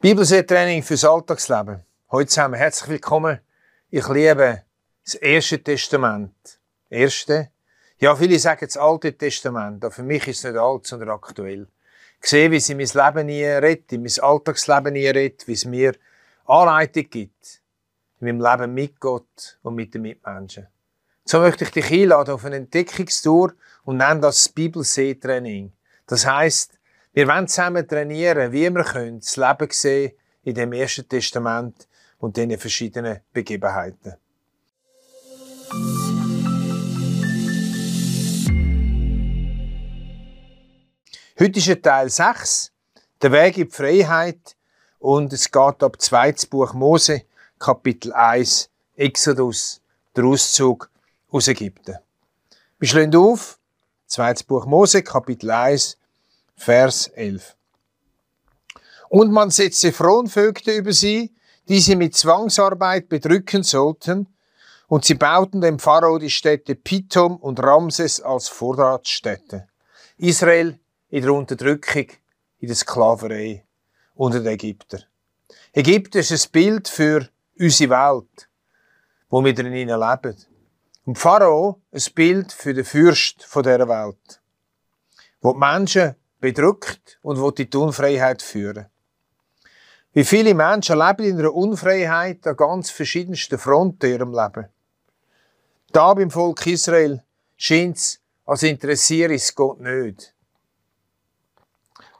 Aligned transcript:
Bibelseetraining 0.00 0.84
fürs 0.84 1.04
Alltagsleben. 1.04 1.82
Heute 2.12 2.28
zusammen 2.28 2.54
herzlich 2.54 2.88
willkommen. 2.88 3.40
Ich 3.90 4.06
liebe 4.06 4.62
das 5.04 5.14
Erste 5.14 5.60
Testament. 5.60 6.60
Erste? 6.88 7.50
Ja, 7.98 8.14
viele 8.14 8.38
sagen 8.38 8.64
das 8.64 8.76
Alte 8.76 9.18
Testament, 9.18 9.84
aber 9.84 9.92
für 9.92 10.04
mich 10.04 10.28
ist 10.28 10.38
es 10.38 10.52
nicht 10.52 10.56
alt, 10.56 10.86
sondern 10.86 11.10
aktuell. 11.10 11.66
Ich 12.22 12.30
sehe, 12.30 12.48
wie 12.48 12.60
sie 12.60 12.76
mein 12.76 12.86
Leben 12.86 13.26
nie 13.26 13.42
rettet, 13.42 14.00
mein 14.00 14.24
Alltagsleben 14.24 14.92
nie 14.92 15.08
rettet, 15.08 15.48
wie 15.48 15.54
es 15.54 15.64
mir 15.64 15.96
Anleitung 16.46 17.10
gibt. 17.10 17.60
In 18.20 18.38
meinem 18.38 18.40
Leben 18.40 18.74
mit 18.74 19.00
Gott 19.00 19.58
und 19.62 19.74
mit 19.74 19.94
den 19.94 20.02
Mitmenschen. 20.02 20.68
So 21.24 21.40
möchte 21.40 21.64
ich 21.64 21.70
dich 21.70 21.90
einladen 21.90 22.34
auf 22.34 22.44
eine 22.44 22.54
Entdeckungstour 22.54 23.52
und 23.82 23.96
nenne 23.96 24.20
das 24.20 24.48
Bibelseetraining. 24.48 25.72
Das 26.06 26.24
heißt, 26.24 26.77
wir 27.18 27.26
wollen 27.26 27.48
zusammen 27.48 27.88
trainieren, 27.88 28.52
wie 28.52 28.70
wir 28.70 28.84
können, 28.84 29.18
das 29.18 29.36
Leben 29.36 29.68
sehen 29.72 30.12
in 30.44 30.54
dem 30.54 30.72
Ersten 30.72 31.08
Testament 31.08 31.88
und 32.18 32.36
den 32.36 32.56
verschiedenen 32.56 33.18
Begebenheiten. 33.32 34.14
Heute 41.40 41.58
ist 41.58 41.82
Teil 41.82 42.08
6, 42.08 42.70
der 43.20 43.32
Weg 43.32 43.58
in 43.58 43.64
die 43.66 43.74
Freiheit 43.74 44.54
und 45.00 45.32
es 45.32 45.50
geht 45.50 45.82
ab 45.82 46.00
2. 46.00 46.34
Buch 46.48 46.72
Mose, 46.72 47.22
Kapitel 47.58 48.12
1, 48.12 48.70
Exodus, 48.94 49.80
der 50.14 50.22
Auszug 50.22 50.88
aus 51.32 51.48
Ägypten. 51.48 51.98
Wir 52.78 52.88
schlagen 52.88 53.16
auf, 53.16 53.58
2. 54.06 54.34
Buch 54.46 54.66
Mose, 54.66 55.02
Kapitel 55.02 55.50
1, 55.50 55.98
Vers 56.58 57.06
11. 57.14 57.56
Und 59.08 59.32
man 59.32 59.50
setzte 59.50 59.92
Fronvögte 59.92 60.72
über 60.72 60.92
sie, 60.92 61.32
die 61.68 61.78
sie 61.78 61.96
mit 61.96 62.16
Zwangsarbeit 62.16 63.08
bedrücken 63.08 63.62
sollten, 63.62 64.26
und 64.88 65.04
sie 65.04 65.14
bauten 65.14 65.60
dem 65.60 65.78
Pharao 65.78 66.18
die 66.18 66.30
Städte 66.30 66.74
Pithom 66.74 67.36
und 67.36 67.62
Ramses 67.62 68.20
als 68.20 68.48
Vorratsstädte. 68.48 69.68
Israel 70.16 70.78
in 71.10 71.22
der 71.22 71.32
Unterdrückung, 71.32 72.06
in 72.58 72.68
der 72.68 72.76
Sklaverei 72.76 73.64
unter 74.14 74.40
den 74.40 74.48
Ägyptern. 74.48 75.04
Ägypten 75.72 76.18
ist 76.18 76.32
ein 76.32 76.50
Bild 76.50 76.88
für 76.88 77.28
unsere 77.58 77.90
Welt, 77.90 78.48
wo 79.28 79.44
wir 79.44 79.54
drinnen 79.54 79.88
leben. 79.88 80.36
Und 81.04 81.18
Pharao 81.18 81.80
ein 81.92 82.02
Bild 82.14 82.52
für 82.52 82.74
den 82.74 82.84
Fürst 82.84 83.46
dieser 83.54 83.88
Welt, 83.88 84.40
wo 85.40 85.52
die 85.52 85.58
Menschen 85.58 86.16
bedrückt 86.40 87.18
und 87.22 87.40
will 87.40 87.52
die 87.52 87.76
Unfreiheit 87.76 88.42
führen. 88.42 88.86
Wie 90.12 90.24
viele 90.24 90.54
Menschen 90.54 90.98
leben 90.98 91.24
in 91.24 91.38
einer 91.38 91.54
Unfreiheit 91.54 92.46
an 92.46 92.56
ganz 92.56 92.90
verschiedensten 92.90 93.58
Fronten 93.58 94.06
in 94.06 94.12
ihrem 94.12 94.32
Leben. 94.32 94.68
Da 95.92 96.14
beim 96.14 96.30
Volk 96.30 96.66
Israel 96.66 97.22
scheint 97.56 97.96
es, 97.96 98.20
als 98.46 98.62
interessiere 98.62 99.34
es 99.34 99.54
Gott 99.54 99.80
nicht. 99.80 100.34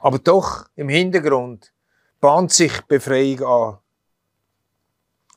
Aber 0.01 0.19
doch 0.19 0.67
im 0.75 0.89
Hintergrund 0.89 1.73
bahnt 2.21 2.51
sich 2.51 2.81
Befreiung 2.83 3.43
an. 3.43 3.77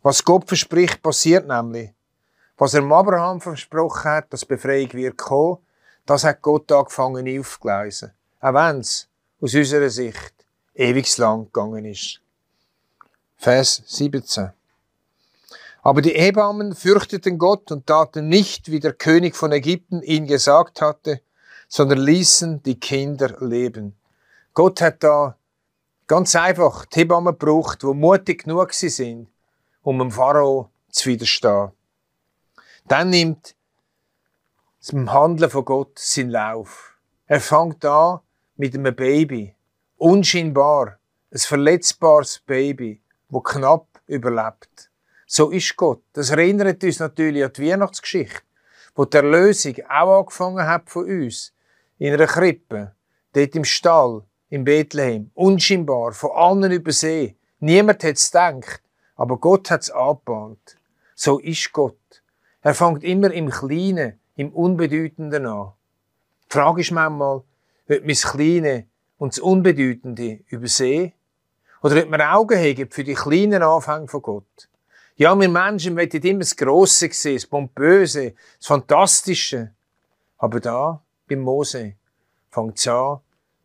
Was 0.03 0.25
Gott 0.25 0.47
verspricht, 0.47 1.03
passiert 1.03 1.47
nämlich. 1.47 1.91
Was 2.56 2.75
er 2.75 2.83
Abraham 2.83 3.41
versprochen 3.41 4.05
hat, 4.05 4.33
dass 4.33 4.44
Befreiung 4.44 4.92
wird 4.92 5.16
kommen, 5.16 5.58
das 6.06 6.25
hat 6.25 6.42
Gott 6.42 6.70
angefangen 6.70 7.38
aufzugleisen. 7.38 8.12
Auch 8.42 8.54
wenn 8.54 8.80
es 8.80 9.08
aus 9.40 9.54
unserer 9.54 9.88
Sicht 9.88 10.34
ewig 10.74 11.16
lang 11.16 11.44
gegangen 11.44 11.84
ist. 11.84 12.20
Vers 13.36 13.84
17. 13.86 14.50
Aber 15.82 16.02
die 16.02 16.10
Hebammen 16.10 16.74
fürchteten 16.74 17.38
Gott 17.38 17.70
und 17.70 17.86
taten 17.86 18.28
nicht, 18.28 18.68
wie 18.68 18.80
der 18.80 18.94
König 18.94 19.36
von 19.36 19.52
Ägypten 19.52 20.02
ihnen 20.02 20.26
gesagt 20.26 20.81
hatte, 20.81 21.20
sondern 21.69 21.98
ließen 21.98 22.64
die 22.64 22.81
Kinder 22.81 23.36
leben. 23.38 23.97
Gott 24.54 24.81
hat 24.81 25.04
da 25.04 25.36
ganz 26.08 26.34
einfach 26.34 26.84
die 26.86 27.00
Hebammen 27.00 27.38
gebraucht, 27.38 27.82
die 27.84 27.94
mutig 27.94 28.42
genug 28.42 28.75
sind, 28.75 29.28
um 29.82 30.00
dem 30.00 30.10
Pharao 30.10 30.69
zu 30.91 31.10
widerstehen. 31.10 31.70
Dann 32.88 33.10
nimmt 33.10 33.54
das 34.81 34.92
Handeln 34.92 35.48
von 35.48 35.64
Gott 35.64 35.97
seinen 35.97 36.31
Lauf. 36.31 36.98
Er 37.26 37.41
fängt 37.41 37.84
an, 37.84 38.19
mit 38.56 38.74
einem 38.74 38.94
Baby. 38.94 39.54
Unscheinbar. 39.96 40.98
Ein 41.30 41.38
verletzbares 41.38 42.40
Baby, 42.40 43.00
wo 43.28 43.40
knapp 43.40 43.86
überlebt. 44.06 44.90
So 45.26 45.50
ist 45.50 45.76
Gott. 45.76 46.02
Das 46.12 46.30
erinnert 46.30 46.84
uns 46.84 46.98
natürlich 46.98 47.42
an 47.42 47.52
die 47.54 47.70
Weihnachtsgeschichte, 47.70 48.42
wo 48.94 49.06
die 49.06 49.16
Erlösung 49.16 49.76
auch 49.88 50.20
angefangen 50.20 50.66
hat 50.66 50.90
von 50.90 51.06
uns. 51.06 51.54
In 51.98 52.12
einer 52.12 52.26
Krippe, 52.26 52.94
dort 53.32 53.54
im 53.54 53.64
Stall, 53.64 54.22
in 54.50 54.64
Bethlehem. 54.64 55.30
Unscheinbar, 55.32 56.12
von 56.12 56.32
allen 56.32 56.72
übersehen. 56.72 57.36
Niemand 57.60 58.04
hat 58.04 58.16
es 58.16 58.30
gedacht, 58.30 58.82
aber 59.16 59.38
Gott 59.38 59.70
hat 59.70 59.82
es 59.82 59.90
angebahnt. 59.90 60.76
So 61.14 61.38
ist 61.38 61.72
Gott. 61.72 61.96
Er 62.60 62.74
fängt 62.74 63.02
immer 63.02 63.30
im 63.30 63.48
Kleinen, 63.48 64.20
im 64.36 64.52
Unbedeutenden 64.52 65.46
an. 65.46 65.72
Die 66.44 66.52
Frage 66.52 66.82
ist 66.82 66.90
manchmal, 66.90 67.42
wird 67.92 68.03
man 68.04 68.08
das 68.08 68.22
Kleine 68.22 68.86
und 69.19 69.34
das 69.34 69.38
Unbedeutende 69.38 70.41
übersehen? 70.48 71.12
Oder 71.82 71.97
wird 71.97 72.08
man 72.08 72.22
Augen 72.22 72.58
hegen 72.58 72.91
für 72.91 73.04
die 73.04 73.14
kleinen 73.14 73.62
Anfänge 73.62 74.08
von 74.08 74.22
Gott? 74.22 74.69
Ja, 75.16 75.38
wir 75.38 75.48
Menschen 75.48 75.94
wollen 75.94 76.08
immer 76.08 76.38
das 76.41 76.56
Grosse 76.56 77.10
sehen, 77.12 77.34
das 77.34 77.47
Pompöse, 77.47 78.34
das 78.58 78.66
Fantastische. 78.66 79.75
Aber 80.38 80.58
da, 80.58 81.02
beim 81.28 81.41
Mose, 81.41 81.97
fängt 82.50 82.78
es 82.78 82.88
an 82.88 83.20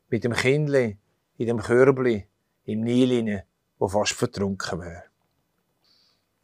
mit 0.10 0.24
dem 0.24 0.34
Kindle 0.34 0.98
in 1.38 1.48
dem 1.48 1.62
Körbli 1.62 2.28
im 2.66 2.82
Nil 2.82 3.44
wo 3.80 3.88
fast 3.88 4.14
vertrunken 4.14 4.82
wäre. 4.82 5.04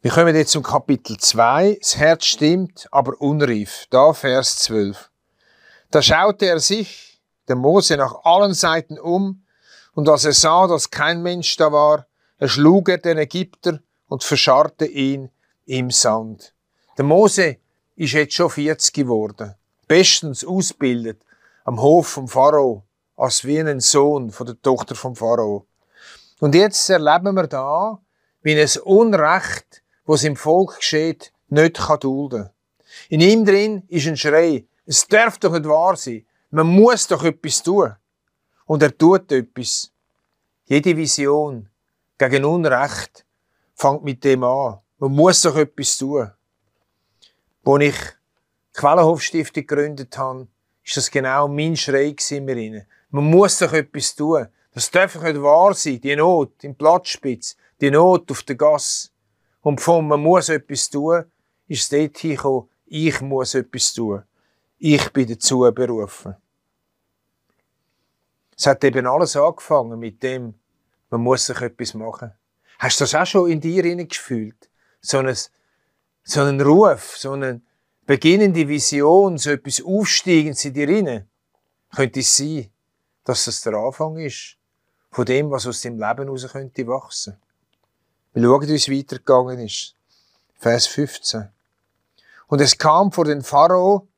Wir 0.00 0.10
kommen 0.10 0.34
jetzt 0.34 0.52
zum 0.52 0.62
Kapitel 0.62 1.18
2. 1.18 1.78
Das 1.80 1.96
Herz 1.96 2.24
stimmt, 2.24 2.88
aber 2.90 3.20
unreif. 3.20 3.86
Da 3.90 4.12
Vers 4.14 4.58
12. 4.58 5.10
Da 5.90 6.00
schaute 6.00 6.46
er 6.46 6.60
sich 6.60 7.13
der 7.48 7.56
Mose 7.56 7.96
nach 7.96 8.24
allen 8.24 8.54
Seiten 8.54 8.98
um, 8.98 9.44
und 9.94 10.08
als 10.08 10.24
er 10.24 10.32
sah, 10.32 10.66
dass 10.66 10.90
kein 10.90 11.22
Mensch 11.22 11.56
da 11.56 11.70
war, 11.70 12.06
erschlug 12.38 12.88
er 12.88 12.98
den 12.98 13.18
Ägypter 13.18 13.80
und 14.08 14.24
verscharrte 14.24 14.86
ihn 14.86 15.30
im 15.66 15.90
Sand. 15.90 16.52
Der 16.98 17.04
Mose 17.04 17.58
ist 17.96 18.12
jetzt 18.12 18.34
schon 18.34 18.50
40 18.50 18.92
geworden, 18.92 19.54
bestens 19.86 20.44
ausgebildet 20.44 21.22
am 21.64 21.80
Hof 21.80 22.08
vom 22.08 22.28
Pharao, 22.28 22.84
als 23.16 23.44
wie 23.44 23.60
ein 23.60 23.80
Sohn 23.80 24.30
von 24.30 24.46
der 24.46 24.60
Tochter 24.60 24.94
vom 24.94 25.16
Pharao. 25.16 25.66
Und 26.40 26.54
jetzt 26.54 26.90
erleben 26.90 27.34
wir 27.34 27.46
da, 27.46 27.98
wie 28.42 28.60
ein 28.60 28.68
Unrecht, 28.82 29.82
was 30.04 30.24
im 30.24 30.36
Volk 30.36 30.76
geschieht, 30.76 31.32
nicht 31.48 31.78
kann 31.78 32.00
dulden. 32.00 32.50
In 33.08 33.20
ihm 33.20 33.44
drin 33.44 33.84
ist 33.88 34.06
ein 34.06 34.16
Schrei. 34.16 34.66
Es 34.86 35.06
darf 35.06 35.38
doch 35.38 35.52
nicht 35.52 35.66
wahr 35.66 35.96
sein. 35.96 36.26
Man 36.54 36.68
muss 36.68 37.08
doch 37.08 37.24
etwas 37.24 37.64
tun. 37.64 37.96
Und 38.66 38.80
er 38.80 38.96
tut 38.96 39.32
etwas. 39.32 39.90
Jede 40.66 40.96
Vision 40.96 41.68
gegen 42.16 42.44
Unrecht 42.44 43.26
fängt 43.74 44.04
mit 44.04 44.22
dem 44.22 44.44
an. 44.44 44.78
Man 44.98 45.10
muss 45.10 45.42
doch 45.42 45.56
etwas 45.56 45.98
tun. 45.98 46.30
Als 47.64 47.82
ich 47.82 47.96
die 47.96 48.78
Quellenhofstiftung 48.80 49.66
gegründet 49.66 50.16
habe, 50.16 50.46
ist 50.84 50.96
das 50.96 51.10
genau 51.10 51.48
mein 51.48 51.76
Schrei 51.76 52.14
in 52.30 52.44
mir. 52.44 52.86
Man 53.10 53.24
muss 53.24 53.58
doch 53.58 53.72
etwas 53.72 54.14
tun. 54.14 54.46
Das 54.72 54.92
darf 54.92 55.20
nicht 55.20 55.42
wahr 55.42 55.74
sein. 55.74 56.00
Die 56.00 56.14
Not 56.14 56.62
im 56.62 56.76
Platzspitz, 56.76 57.56
die 57.80 57.90
Not 57.90 58.30
auf 58.30 58.44
der 58.44 58.54
Gas. 58.54 59.10
Und 59.60 59.80
von 59.80 60.06
man 60.06 60.20
muss 60.20 60.50
etwas 60.50 60.88
tun, 60.88 61.24
ist 61.66 61.82
es 61.82 61.88
dort 61.88 62.16
hingekommen, 62.18 62.68
ich 62.86 63.20
muss 63.20 63.56
etwas 63.56 63.92
tun. 63.92 64.22
Ich 64.78 65.12
bin 65.12 65.26
dazu 65.26 65.68
berufen. 65.74 66.36
Es 68.56 68.66
hat 68.66 68.84
eben 68.84 69.06
alles 69.06 69.36
angefangen 69.36 69.98
mit 69.98 70.22
dem, 70.22 70.54
man 71.10 71.20
muss 71.20 71.46
sich 71.46 71.60
etwas 71.60 71.94
machen. 71.94 72.32
Hast 72.78 73.00
du 73.00 73.04
das 73.04 73.14
auch 73.14 73.26
schon 73.26 73.50
in 73.50 73.60
dir 73.60 73.82
gefühlt? 74.06 74.68
So 75.00 75.18
ein, 75.18 75.36
so 76.22 76.40
einen 76.40 76.60
Ruf, 76.60 77.16
so 77.16 77.32
eine 77.32 77.60
beginnende 78.06 78.66
Vision, 78.66 79.38
so 79.38 79.50
etwas 79.50 79.82
Aufsteigendes 79.82 80.64
in 80.64 80.74
dir 80.74 80.88
rein? 80.88 81.28
Könnte 81.94 82.20
es 82.20 82.36
sein, 82.36 82.70
dass 83.24 83.44
das 83.44 83.62
der 83.62 83.74
Anfang 83.74 84.16
ist 84.18 84.56
von 85.10 85.24
dem, 85.24 85.50
was 85.50 85.66
aus 85.66 85.80
dem 85.82 85.98
Leben 85.98 86.24
heraus 86.24 86.48
könnte 86.50 86.86
wachsen? 86.86 87.36
Wir 88.32 88.42
schauen, 88.42 88.68
wie 88.68 88.74
es 88.74 88.90
weitergegangen 88.90 89.60
ist. 89.60 89.94
Vers 90.56 90.86
15. 90.88 91.48
Und 92.48 92.60
es 92.60 92.76
kam 92.76 93.12
vor 93.12 93.24
den 93.24 93.42
Pharao, 93.42 94.08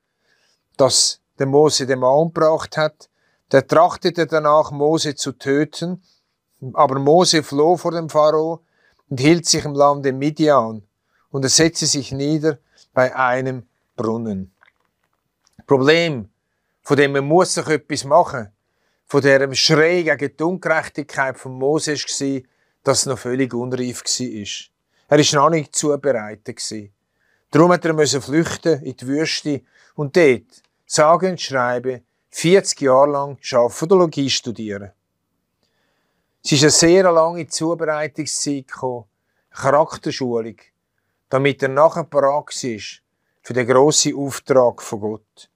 dass 0.76 1.20
der 1.38 1.46
Mose 1.46 1.86
den 1.86 1.98
Mann 1.98 2.14
umgebracht 2.14 2.76
hat, 2.76 3.10
der 3.52 3.66
trachtete 3.66 4.26
danach, 4.26 4.70
Mose 4.70 5.14
zu 5.14 5.32
töten, 5.32 6.02
Aber 6.72 6.98
Mose 6.98 7.42
floh 7.42 7.76
vor 7.76 7.92
dem 7.92 8.08
Pharao 8.08 8.64
und 9.08 9.20
hielt 9.20 9.46
sich 9.46 9.64
im 9.64 9.74
Lande 9.74 10.12
Midian 10.12 10.82
und 11.30 11.44
er 11.44 11.50
setzte 11.50 11.86
sich 11.86 12.12
nieder 12.12 12.58
bei 12.94 13.14
einem 13.14 13.66
Brunnen. 13.94 14.52
Problem, 15.66 16.30
von 16.82 16.96
dem 16.96 17.12
man 17.12 17.26
muss 17.26 17.54
sich 17.54 17.66
etwas 17.66 18.04
machen, 18.04 18.48
von 19.06 19.20
diesem 19.20 19.54
Schrei 19.54 20.02
gegen 20.02 20.36
die 20.36 20.42
Ungerechtigkeit 20.42 21.38
von 21.38 21.52
Mose 21.52 21.94
war, 21.94 22.42
dass 22.82 23.00
es 23.00 23.06
noch 23.06 23.18
völlig 23.18 23.52
unreif 23.52 24.02
war. 24.02 24.56
Er 25.08 25.18
war 25.18 25.42
noch 25.42 25.50
nicht 25.50 25.76
zubereitet. 25.76 26.90
Darum 27.50 27.72
hat 27.72 27.84
er 27.84 28.20
flüchten 28.20 28.82
in 28.82 28.96
die 28.96 29.06
Wüste 29.06 29.62
und 29.94 30.16
dort, 30.16 30.62
sagen 30.86 31.32
und 31.32 31.40
schreiben, 31.40 32.04
40 32.38 32.82
Jahre 32.82 33.12
lang 33.12 33.38
Schafodologie 33.40 34.28
studieren. 34.28 34.92
Es 36.44 36.52
ist 36.52 36.64
eine 36.64 36.70
sehr 36.70 37.10
lange 37.10 37.46
Zubereitungszeit 37.46 38.68
gekommen, 38.68 39.06
Charakterschulung, 39.48 40.56
damit 41.30 41.62
er 41.62 41.70
nachher 41.70 42.04
parat 42.04 42.50
ist 42.62 43.00
für 43.40 43.54
den 43.54 43.66
grossen 43.66 44.14
Auftrag 44.18 44.82
von 44.82 45.00
Gott. 45.00 45.50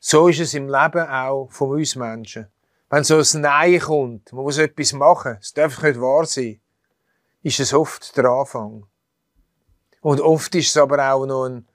So 0.00 0.26
ist 0.26 0.40
es 0.40 0.54
im 0.54 0.66
Leben 0.66 1.08
auch 1.08 1.46
von 1.52 1.78
uns 1.78 1.94
Menschen. 1.94 2.48
Wenn 2.88 3.04
so 3.04 3.18
ein 3.18 3.40
Nein 3.40 3.78
kommt, 3.78 4.32
man 4.32 4.42
muss 4.42 4.58
etwas 4.58 4.92
machen, 4.92 5.38
es 5.40 5.54
darf 5.54 5.80
nicht 5.80 6.00
wahr 6.00 6.26
sein, 6.26 6.60
ist 7.44 7.60
es 7.60 7.72
oft 7.72 8.16
der 8.16 8.24
Anfang. 8.24 8.84
Und 10.00 10.20
oft 10.20 10.52
ist 10.56 10.70
es 10.70 10.76
aber 10.76 11.12
auch 11.12 11.24
noch 11.24 11.44
ein 11.44 11.68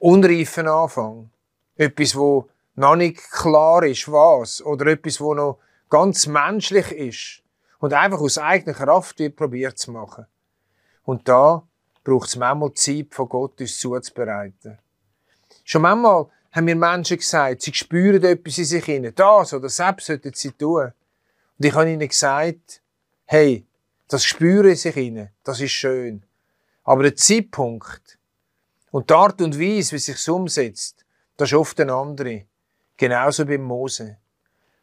unreifer 0.00 0.66
Anfang. 0.66 1.30
Etwas, 1.76 2.16
wo 2.16 2.48
noch 2.76 2.96
nicht 2.96 3.18
klar 3.30 3.82
ist, 3.82 4.10
was. 4.10 4.62
Oder 4.62 4.86
etwas, 4.92 5.20
wo 5.20 5.34
noch 5.34 5.58
ganz 5.90 6.26
menschlich 6.26 6.92
ist. 6.92 7.42
Und 7.78 7.92
einfach 7.92 8.20
aus 8.20 8.38
eigener 8.38 8.74
Kraft 8.74 9.18
wird 9.18 9.36
probiert 9.36 9.78
zu 9.78 9.90
machen. 9.90 10.26
Und 11.04 11.28
da 11.28 11.66
braucht 12.04 12.28
es 12.28 12.36
manchmal 12.36 12.72
Zeit 12.74 13.08
von 13.10 13.28
Gott, 13.28 13.60
uns 13.60 13.78
zuzubereiten. 13.78 14.78
Schon 15.64 15.82
manchmal 15.82 16.26
haben 16.52 16.64
mir 16.64 16.76
Menschen 16.76 17.18
gesagt, 17.18 17.62
sie 17.62 17.74
spüren 17.74 18.22
etwas 18.22 18.58
in 18.58 18.64
sich 18.64 18.84
hinein. 18.84 19.12
Das 19.14 19.52
oder 19.52 19.62
das 19.62 19.76
sollten 19.76 20.32
sie 20.32 20.52
tun. 20.52 20.92
Und 21.58 21.64
ich 21.64 21.74
habe 21.74 21.90
ihnen 21.90 22.08
gesagt, 22.08 22.80
hey, 23.26 23.66
das 24.08 24.24
spüren 24.24 24.70
in 24.70 24.76
sich 24.76 24.94
hinein, 24.94 25.30
das 25.42 25.60
ist 25.60 25.72
schön. 25.72 26.24
Aber 26.84 27.02
der 27.02 27.16
Zeitpunkt 27.16 28.18
und 28.90 29.10
die 29.10 29.14
Art 29.14 29.40
und 29.42 29.58
Weise, 29.58 29.92
wie 29.92 29.96
es 29.96 30.06
sich 30.06 30.28
umsetzt, 30.28 31.04
das 31.36 31.50
ist 31.50 31.58
oft 31.58 31.80
eine 31.80 31.92
andere. 31.92 32.44
Genauso 32.96 33.44
beim 33.44 33.62
Mose. 33.62 34.18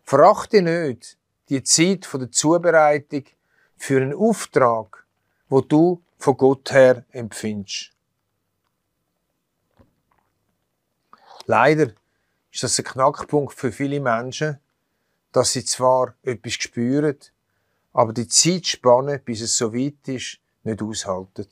Verachte 0.04 0.62
nicht 0.62 1.18
die 1.50 1.64
Zeit 1.64 2.08
der 2.14 2.32
Zubereitung 2.32 3.24
für 3.78 4.02
einen 4.02 4.14
Auftrag, 4.14 5.06
wo 5.50 5.62
du 5.62 6.02
von 6.18 6.38
Gott 6.38 6.72
her 6.72 7.06
empfindest. 7.12 7.92
Leider 11.46 11.92
ist 12.52 12.64
das 12.64 12.80
ein 12.80 12.86
Knackpunkt 12.86 13.54
für 13.54 13.72
viele 13.72 14.00
Menschen, 14.00 14.60
dass 15.32 15.54
sie 15.54 15.66
zwar 15.66 16.16
etwas 16.22 16.54
spüren, 16.54 17.18
aber 17.92 18.14
die 18.14 18.28
Zeitspanne, 18.28 19.20
bis 19.20 19.42
es 19.42 19.58
so 19.58 19.74
weit 19.74 20.08
ist, 20.08 20.40
nicht 20.64 20.82
aushalten. 20.82 21.48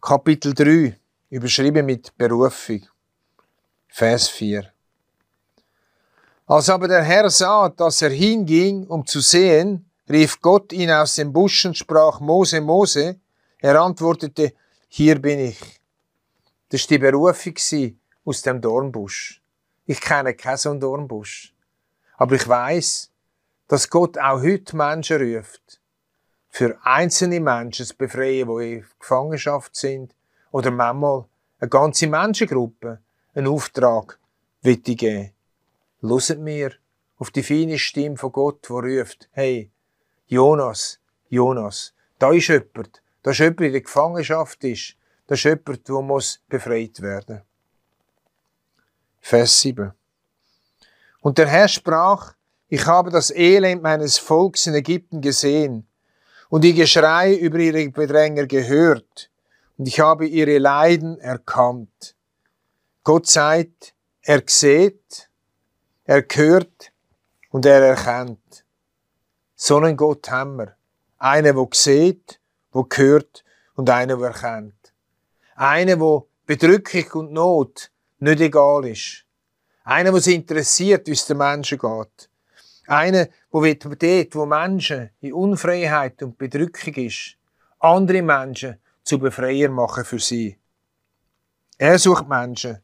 Kapitel 0.00 0.52
3, 0.52 0.98
überschrieben 1.30 1.86
mit 1.86 2.16
Berufung. 2.18 2.86
Vers 3.96 4.28
4. 4.28 4.72
Als 6.46 6.68
aber 6.68 6.88
der 6.88 7.04
Herr 7.04 7.30
sah, 7.30 7.68
dass 7.68 8.02
er 8.02 8.10
hinging, 8.10 8.88
um 8.88 9.06
zu 9.06 9.20
sehen, 9.20 9.88
rief 10.08 10.40
Gott 10.40 10.72
ihn 10.72 10.90
aus 10.90 11.14
dem 11.14 11.32
Busch 11.32 11.64
und 11.64 11.78
sprach, 11.78 12.18
Mose, 12.18 12.60
Mose. 12.60 13.20
Er 13.58 13.80
antwortete, 13.80 14.52
hier 14.88 15.22
bin 15.22 15.38
ich. 15.38 15.80
Das 16.70 16.80
war 16.80 16.88
die 16.88 16.98
Berufung 16.98 17.54
aus 18.24 18.42
dem 18.42 18.60
Dornbusch. 18.60 19.40
Ich 19.86 20.00
kenne 20.00 20.34
keinen 20.34 20.56
so 20.56 20.74
Dornbusch. 20.74 21.54
Aber 22.16 22.34
ich 22.34 22.48
weiß, 22.48 23.12
dass 23.68 23.88
Gott 23.88 24.18
auch 24.18 24.42
heute 24.42 24.76
Menschen 24.76 25.22
ruft, 25.22 25.80
für 26.48 26.76
einzelne 26.82 27.38
Menschen 27.38 27.86
zu 27.86 27.96
befreien, 27.96 28.48
die 28.48 28.72
in 28.72 28.86
Gefangenschaft 28.98 29.76
sind, 29.76 30.16
oder 30.50 30.72
manchmal 30.72 31.26
eine 31.60 31.68
ganze 31.68 32.08
Menschengruppe 32.08 33.03
einen 33.34 33.48
Auftrag 33.48 34.18
geben. 34.62 35.32
Loset 36.00 36.38
mir 36.38 36.72
auf 37.18 37.30
die 37.30 37.42
feine 37.42 37.78
Stimme 37.78 38.16
von 38.16 38.32
Gott, 38.32 38.68
wo 38.68 38.78
ruft, 38.78 39.28
hey, 39.32 39.70
Jonas, 40.26 40.98
Jonas, 41.28 41.92
da 42.18 42.32
ist 42.32 42.48
jemand, 42.48 43.02
da 43.22 43.30
ist 43.30 43.38
jemand, 43.38 43.60
der 43.60 43.66
in 43.66 43.72
der 43.72 43.80
Gefangenschaft 43.82 44.64
ist, 44.64 44.96
da 45.26 45.34
ist 45.34 45.44
jemand, 45.44 45.88
der 45.88 46.02
muss 46.02 46.40
befreit 46.48 47.00
werden. 47.00 47.42
Vers 49.20 49.60
7. 49.60 49.92
Und 51.20 51.38
der 51.38 51.46
Herr 51.46 51.68
sprach, 51.68 52.34
ich 52.68 52.86
habe 52.86 53.10
das 53.10 53.30
Elend 53.30 53.82
meines 53.82 54.18
Volks 54.18 54.66
in 54.66 54.74
Ägypten 54.74 55.20
gesehen 55.20 55.86
und 56.50 56.64
die 56.64 56.74
Geschrei 56.74 57.34
über 57.34 57.58
ihre 57.58 57.88
Bedränger 57.88 58.46
gehört 58.46 59.30
und 59.78 59.88
ich 59.88 60.00
habe 60.00 60.26
ihre 60.26 60.58
Leiden 60.58 61.18
erkannt. 61.18 62.13
Gott 63.06 63.26
sagt, 63.26 63.94
er 64.22 64.42
sieht, 64.46 65.28
er 66.04 66.24
hört 66.32 66.90
und 67.50 67.66
er 67.66 67.82
erkennt. 67.82 68.64
So 69.54 69.76
einen 69.76 69.94
Gott 69.94 70.30
haben 70.30 70.56
wir. 70.56 70.74
Einer, 71.18 71.52
der 71.52 71.68
sieht, 71.72 72.40
der 72.74 72.86
hört 72.94 73.44
und 73.74 73.90
einer, 73.90 74.16
der 74.16 74.28
erkennt. 74.28 74.94
Einer, 75.54 75.96
der 75.96 76.22
Bedrückung 76.46 77.26
und 77.26 77.32
Not 77.34 77.90
nicht 78.20 78.40
egal 78.40 78.86
ist. 78.86 79.26
Einer, 79.84 80.10
der 80.10 80.22
sich 80.22 80.36
interessiert, 80.36 81.06
wie 81.06 81.12
es 81.12 81.26
den 81.26 81.36
Menschen 81.36 81.78
geht. 81.78 82.30
Einer, 82.86 83.26
der 83.26 83.74
dort, 83.74 84.34
wo 84.34 84.46
Menschen 84.46 85.10
in 85.20 85.34
Unfreiheit 85.34 86.22
und 86.22 86.38
Bedrückung 86.38 86.94
ist, 86.94 87.36
andere 87.80 88.22
Menschen 88.22 88.78
zu 89.02 89.18
Befreier 89.18 89.68
machen 89.68 90.06
für 90.06 90.18
sie. 90.18 90.58
Er 91.76 91.98
sucht 91.98 92.26
Menschen, 92.26 92.78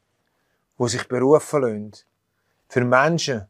die 0.81 0.89
sich 0.89 1.07
berufen 1.07 1.61
lassen. 1.61 1.91
Für 2.67 2.83
Menschen, 2.83 3.47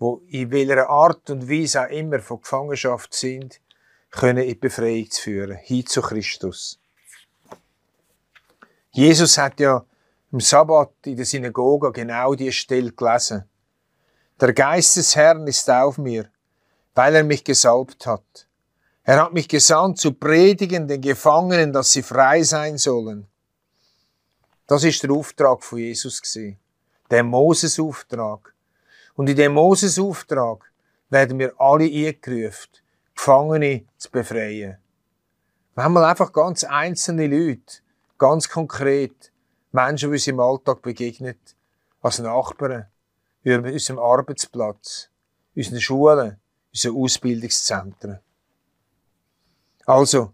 die 0.00 0.42
in 0.42 0.50
welcher 0.50 0.88
Art 0.88 1.30
und 1.30 1.48
Weise 1.48 1.82
auch 1.82 1.90
immer 1.90 2.18
von 2.18 2.40
Gefangenschaft 2.40 3.14
sind, 3.14 3.60
können 4.10 4.44
in 4.44 4.58
Befreiung 4.58 5.10
zu 5.10 5.22
führen, 5.22 5.56
hin 5.56 5.86
zu 5.86 6.02
Christus. 6.02 6.78
Jesus 8.90 9.38
hat 9.38 9.60
ja 9.60 9.84
im 10.32 10.40
Sabbat 10.40 10.92
in 11.06 11.16
der 11.16 11.24
Synagoge 11.24 11.92
genau 11.92 12.34
diese 12.34 12.52
Stelle 12.52 12.92
gelesen. 12.92 13.44
Der 14.40 14.52
Geist 14.52 14.96
des 14.96 15.14
Herrn 15.14 15.46
ist 15.46 15.70
auf 15.70 15.98
mir, 15.98 16.30
weil 16.94 17.14
er 17.14 17.24
mich 17.24 17.44
gesalbt 17.44 18.06
hat. 18.06 18.46
Er 19.04 19.22
hat 19.22 19.32
mich 19.32 19.48
gesandt 19.48 19.98
zu 19.98 20.12
predigen 20.12 20.88
den 20.88 21.00
Gefangenen, 21.00 21.72
dass 21.72 21.92
sie 21.92 22.02
frei 22.02 22.42
sein 22.42 22.76
sollen. 22.76 23.26
Das 24.66 24.84
ist 24.84 25.02
der 25.02 25.10
Auftrag 25.10 25.62
von 25.62 25.78
Jesus 25.78 26.20
gewesen. 26.20 26.58
Der 27.12 27.22
Moses-Auftrag. 27.22 28.54
Und 29.16 29.28
in 29.28 29.36
dem 29.36 29.52
Moses-Auftrag 29.52 30.72
werden 31.10 31.38
wir 31.38 31.52
alle 31.60 31.84
eingerufen, 31.84 32.70
Gefangene 33.14 33.84
zu 33.98 34.10
befreien. 34.10 34.78
Wir 35.74 35.84
haben 35.84 35.98
einfach 35.98 36.32
ganz 36.32 36.64
einzelne 36.64 37.26
Leute, 37.26 37.82
ganz 38.16 38.48
konkret, 38.48 39.30
Menschen, 39.72 40.08
die 40.08 40.14
uns 40.14 40.26
im 40.26 40.40
Alltag 40.40 40.80
begegnet, 40.80 41.54
als 42.00 42.18
Nachbarn, 42.18 42.86
über 43.42 43.70
unserem 43.70 43.98
Arbeitsplatz, 43.98 45.10
unseren 45.54 45.80
Schulen, 45.82 46.40
unseren 46.72 46.96
Ausbildungszentren. 46.96 48.20
Also, 49.84 50.32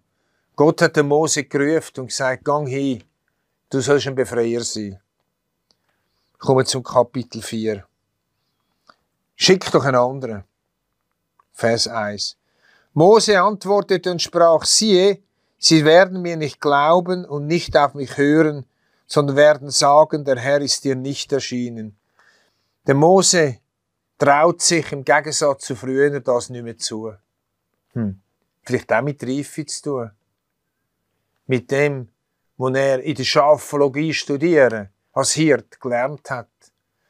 Gott 0.54 0.80
hat 0.82 0.94
den 0.94 1.08
Mose 1.08 1.42
gerufen 1.42 2.02
und 2.02 2.06
gesagt, 2.06 2.44
gang 2.44 2.68
hin, 2.68 3.02
du 3.68 3.80
sollst 3.80 4.06
ein 4.06 4.14
Befreier 4.14 4.60
sein. 4.62 5.00
Kommen 6.38 6.60
wir 6.60 6.64
zum 6.64 6.84
Kapitel 6.84 7.42
4. 7.42 7.84
Schick 9.34 9.70
doch 9.72 9.84
einen 9.84 9.96
anderen. 9.96 10.44
Vers 11.52 11.88
1. 11.88 12.36
Mose 12.92 13.40
antwortete 13.40 14.12
und 14.12 14.22
sprach, 14.22 14.64
siehe, 14.64 15.20
sie 15.58 15.84
werden 15.84 16.22
mir 16.22 16.36
nicht 16.36 16.60
glauben 16.60 17.24
und 17.24 17.48
nicht 17.48 17.76
auf 17.76 17.94
mich 17.94 18.16
hören, 18.16 18.64
sondern 19.06 19.34
werden 19.34 19.70
sagen, 19.70 20.24
der 20.24 20.38
Herr 20.38 20.60
ist 20.60 20.84
dir 20.84 20.94
nicht 20.94 21.32
erschienen. 21.32 21.98
Der 22.86 22.94
Mose 22.94 23.58
traut 24.16 24.62
sich 24.62 24.92
im 24.92 25.04
Gegensatz 25.04 25.64
zu 25.64 25.74
früher 25.74 26.20
das 26.20 26.50
nicht 26.50 26.62
mehr 26.62 26.78
zu. 26.78 27.14
Hm. 27.94 28.20
Vielleicht 28.62 28.92
auch 28.92 29.02
mit 29.02 29.24
Reife 29.24 29.66
zu 29.66 29.82
tun. 29.82 30.10
Mit 31.46 31.70
dem, 31.72 32.08
was 32.56 32.74
er 32.76 33.02
in 33.02 33.14
der 33.16 33.24
Schafologie 33.24 34.14
studieren, 34.14 34.90
als 35.18 35.32
Hirt 35.32 35.80
gelernt 35.80 36.30
hat. 36.30 36.48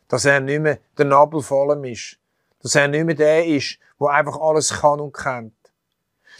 Dass 0.09 0.25
er 0.25 0.41
nicht 0.41 0.61
mehr 0.61 0.79
der 0.97 1.05
Nabel 1.05 1.43
voll 1.43 1.87
ist. 1.87 2.19
Dass 2.61 2.75
er 2.75 2.89
nicht 2.89 3.05
mehr 3.05 3.15
der 3.15 3.47
ist, 3.47 3.79
der 4.01 4.09
einfach 4.09 4.41
alles 4.41 4.71
kann 4.71 5.01
und 5.01 5.13
kennt. 5.13 5.53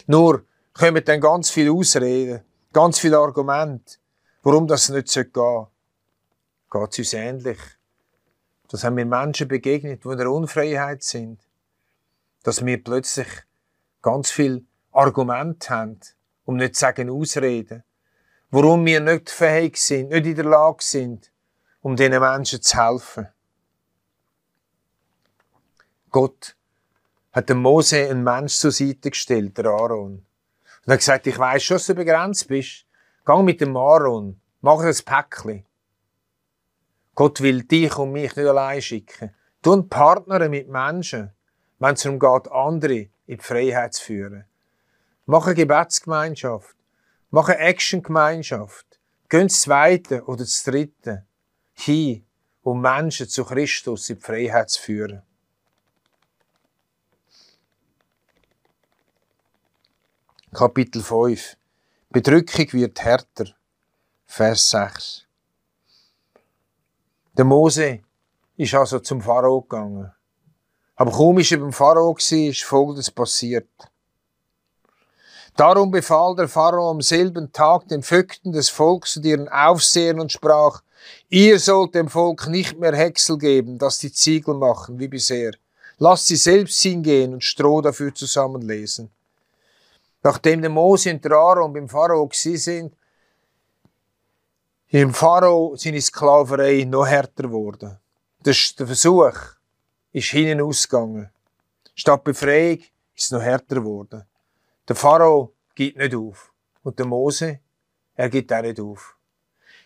Nur 0.07 0.43
kommen 0.73 1.03
dann 1.05 1.21
ganz 1.21 1.51
viele 1.51 1.71
Ausreden, 1.71 2.41
ganz 2.73 2.99
viele 2.99 3.19
Argumente, 3.19 3.97
warum 4.41 4.67
das 4.67 4.89
nicht 4.89 5.13
gehen 5.13 5.31
sollte. 5.33 5.69
Geht 6.71 6.91
es 6.91 6.99
uns 6.99 7.13
ähnlich? 7.13 7.59
Das 8.69 8.83
haben 8.83 8.97
wir 8.97 9.05
Menschen 9.05 9.47
begegnet, 9.47 10.03
die 10.03 10.09
in 10.09 10.17
der 10.17 10.31
Unfreiheit 10.31 11.03
sind. 11.03 11.39
Dass 12.43 12.65
wir 12.65 12.83
plötzlich 12.83 13.27
ganz 14.01 14.31
viel 14.31 14.65
Argumente 14.91 15.69
haben, 15.69 15.99
um 16.45 16.55
nicht 16.55 16.75
zu 16.75 16.81
sagen 16.81 17.09
Ausreden. 17.09 17.83
Warum 18.51 18.85
wir 18.85 18.99
nicht 18.99 19.29
fähig 19.29 19.77
sind, 19.77 20.09
nicht 20.09 20.25
in 20.25 20.35
der 20.35 20.45
Lage 20.45 20.83
sind, 20.83 21.31
um 21.81 21.95
diesen 21.95 22.19
Menschen 22.19 22.61
zu 22.61 22.77
helfen. 22.77 23.27
Gott 26.11 26.55
hat 27.31 27.49
dem 27.49 27.61
Mose 27.61 28.09
einen 28.09 28.23
Mensch 28.23 28.55
zur 28.55 28.71
Seite 28.71 29.11
gestellt, 29.11 29.57
der 29.57 29.65
Aaron. 29.65 30.25
Und 30.85 30.93
hat 30.93 30.99
gesagt, 30.99 31.27
ich 31.27 31.37
weiß 31.37 31.61
schon, 31.63 31.75
dass 31.77 31.85
du 31.85 31.95
begrenzt 31.95 32.47
bist. 32.47 32.85
Gang 33.25 33.45
mit 33.45 33.61
dem 33.61 33.77
Aaron, 33.77 34.41
mach 34.61 34.79
ein 34.79 34.95
Päckchen. 35.05 35.65
Gott 37.13 37.41
will 37.41 37.63
dich 37.63 37.97
und 37.97 38.11
mich 38.11 38.35
nicht 38.35 38.47
allein 38.47 38.81
schicken. 38.81 39.35
Du 39.61 39.83
Partner 39.83 40.47
mit 40.49 40.69
Menschen, 40.69 41.31
wenn 41.79 41.93
es 41.93 42.03
darum 42.03 42.17
geht, 42.17 42.51
andere 42.51 43.09
in 43.25 43.37
die 43.37 43.37
Freiheit 43.37 43.93
zu 43.93 44.03
führen. 44.03 44.45
Mach 45.25 45.45
eine 45.45 45.55
Gebetsgemeinschaft. 45.55 46.75
Mach 47.29 47.49
eine 47.49 47.59
Actiongemeinschaft. 47.59 48.99
Geh 49.27 49.41
ins 49.41 49.61
Zweite 49.61 50.23
oder 50.23 50.43
das 50.43 50.63
Dritte 50.63 51.25
hin, 51.81 52.25
um 52.63 52.81
Menschen 52.81 53.27
zu 53.27 53.43
Christus 53.43 54.09
in 54.09 54.17
die 54.17 54.21
Freiheit 54.21 54.69
zu 54.69 54.81
führen. 54.81 55.21
Kapitel 60.53 61.01
5. 61.01 61.57
Bedrückung 62.09 62.73
wird 62.73 62.99
härter. 63.01 63.55
Vers 64.25 64.69
6. 64.69 65.25
Der 67.37 67.45
Mose 67.45 68.01
ist 68.57 68.73
also 68.75 68.99
zum 68.99 69.21
Pharao 69.21 69.61
gegangen. 69.61 70.11
Aber 70.95 71.11
kaum 71.11 71.39
ist 71.39 71.51
er 71.51 71.59
beim 71.59 71.71
Pharao 71.71 72.13
war, 72.13 72.49
ist 72.49 72.63
Folgendes 72.63 73.09
passiert. 73.09 73.88
Darum 75.59 75.91
befahl 75.91 76.37
der 76.37 76.47
Pharao 76.47 76.89
am 76.89 77.01
selben 77.01 77.51
Tag 77.51 77.89
den 77.89 78.01
Vögten 78.01 78.53
des 78.53 78.69
Volks 78.69 79.17
und 79.17 79.25
ihren 79.25 79.49
Aufsehern 79.49 80.21
und 80.21 80.31
sprach, 80.31 80.81
ihr 81.27 81.59
sollt 81.59 81.95
dem 81.95 82.07
Volk 82.07 82.47
nicht 82.47 82.79
mehr 82.79 82.95
Häcksel 82.95 83.37
geben, 83.37 83.77
dass 83.77 83.97
die 83.97 84.13
Ziegel 84.13 84.53
machen, 84.53 84.99
wie 84.99 85.09
bisher. 85.09 85.51
Lasst 85.97 86.27
sie 86.27 86.37
selbst 86.37 86.81
hingehen 86.81 87.33
und 87.33 87.43
Stroh 87.43 87.81
dafür 87.81 88.15
zusammenlesen. 88.15 89.11
Nachdem 90.23 90.61
der 90.61 90.69
Mose 90.69 91.11
und 91.11 91.25
der 91.25 91.33
Aaron 91.33 91.73
beim 91.73 91.89
Pharao 91.89 92.29
sind, 92.31 92.95
im 94.87 95.13
Pharao 95.13 95.75
seine 95.75 95.99
Sklaverei 95.99 96.85
noch 96.85 97.05
härter 97.05 97.43
geworden. 97.43 97.97
Der 98.45 98.53
Versuch 98.53 99.35
ist 100.13 100.29
hinten 100.29 100.61
ausgegangen. 100.61 101.29
Statt 101.95 102.23
Befreiung 102.23 102.77
ist 103.13 103.25
es 103.25 103.31
noch 103.31 103.41
härter 103.41 103.75
geworden. 103.75 104.23
Der 104.89 104.95
Pharao 104.95 105.53
gibt 105.75 105.97
nicht 105.97 106.15
auf. 106.15 106.51
Und 106.83 106.99
der 106.99 107.05
Mose, 107.05 107.59
er 108.15 108.29
gibt 108.29 108.51
auch 108.51 108.61
nicht 108.61 108.79
auf. 108.79 109.15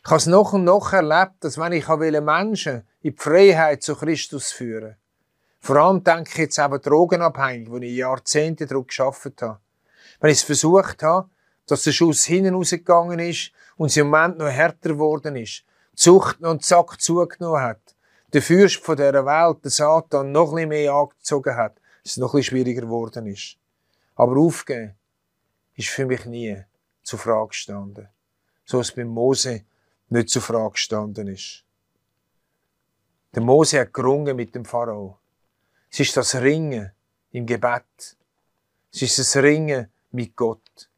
Ich 0.04 0.10
habe 0.10 0.18
es 0.18 0.26
noch 0.26 0.54
und 0.54 0.64
noch 0.64 0.94
erlebt, 0.94 1.36
dass 1.42 1.58
wenn 1.58 1.74
ich 1.74 1.88
Menschen 1.88 2.88
in 3.02 3.12
die 3.12 3.18
Freiheit 3.18 3.84
zu 3.84 3.96
Christus 3.96 4.52
führen 4.52 4.96
vor 5.60 5.78
allem 5.78 6.04
denke 6.04 6.30
ich 6.30 6.38
jetzt 6.40 6.60
eben 6.60 6.82
drogenabhängig, 6.82 7.72
wo 7.72 7.78
ich 7.78 7.96
Jahrzehnte 7.96 8.66
darauf 8.66 8.88
geschafft 8.88 9.42
habe, 9.42 9.60
wenn 10.20 10.30
ich 10.30 10.40
es 10.40 10.44
versucht 10.44 11.02
habe, 11.04 11.30
dass 11.68 11.84
der 11.84 11.94
Schuss 11.94 12.26
hinten 12.26 12.54
rausgegangen 12.54 13.20
ist 13.20 13.54
und 13.78 13.88
es 13.88 13.96
im 13.96 14.10
Moment 14.10 14.40
noch 14.40 14.50
härter 14.50 14.90
geworden 14.90 15.38
ist, 15.38 15.64
die 15.94 15.96
Zucht 15.96 16.42
noch 16.42 16.50
einen 16.50 16.60
Zack 16.60 17.00
zugenommen 17.00 17.62
hat, 17.62 17.96
der 18.34 18.42
Fürst 18.42 18.84
von 18.84 18.98
dieser 18.98 19.26
Welt, 19.26 19.64
der 19.64 19.72
Satan, 19.72 20.34
noch 20.34 20.50
ein 20.50 20.56
bisschen 20.56 20.70
mehr 20.70 20.94
angezogen 20.94 21.56
hat, 21.56 21.78
dass 22.04 22.12
es 22.12 22.18
noch 22.18 22.34
ein 22.34 22.40
bisschen 22.40 22.58
schwieriger 22.58 22.82
geworden 22.82 23.26
ist. 23.28 23.58
Aber 24.16 24.38
aufgeben 24.38 24.96
ist 25.76 25.90
für 25.90 26.06
mich 26.06 26.26
nie 26.26 26.64
zur 27.02 27.20
Frage 27.20 27.50
gestanden. 27.50 28.10
So 28.66 28.80
es 28.80 28.92
beim 28.92 29.08
Mose 29.08 29.66
nicht 30.10 30.30
zur 30.30 30.42
Frage 30.42 30.72
gestanden 30.72 31.28
ist. 31.28 31.64
Der 33.34 33.42
Mose 33.42 33.80
hat 33.80 33.94
gerungen 33.94 34.36
mit 34.36 34.54
dem 34.54 34.64
Pharao. 34.66 35.18
Es 35.90 36.00
ist 36.00 36.16
das 36.16 36.36
Ringen 36.36 36.92
im 37.32 37.46
Gebet. 37.46 38.16
Es 38.92 39.02
ist 39.02 39.18
das 39.18 39.36
Ringen 39.38 39.92
mit 40.12 40.36
Gott. 40.36 40.90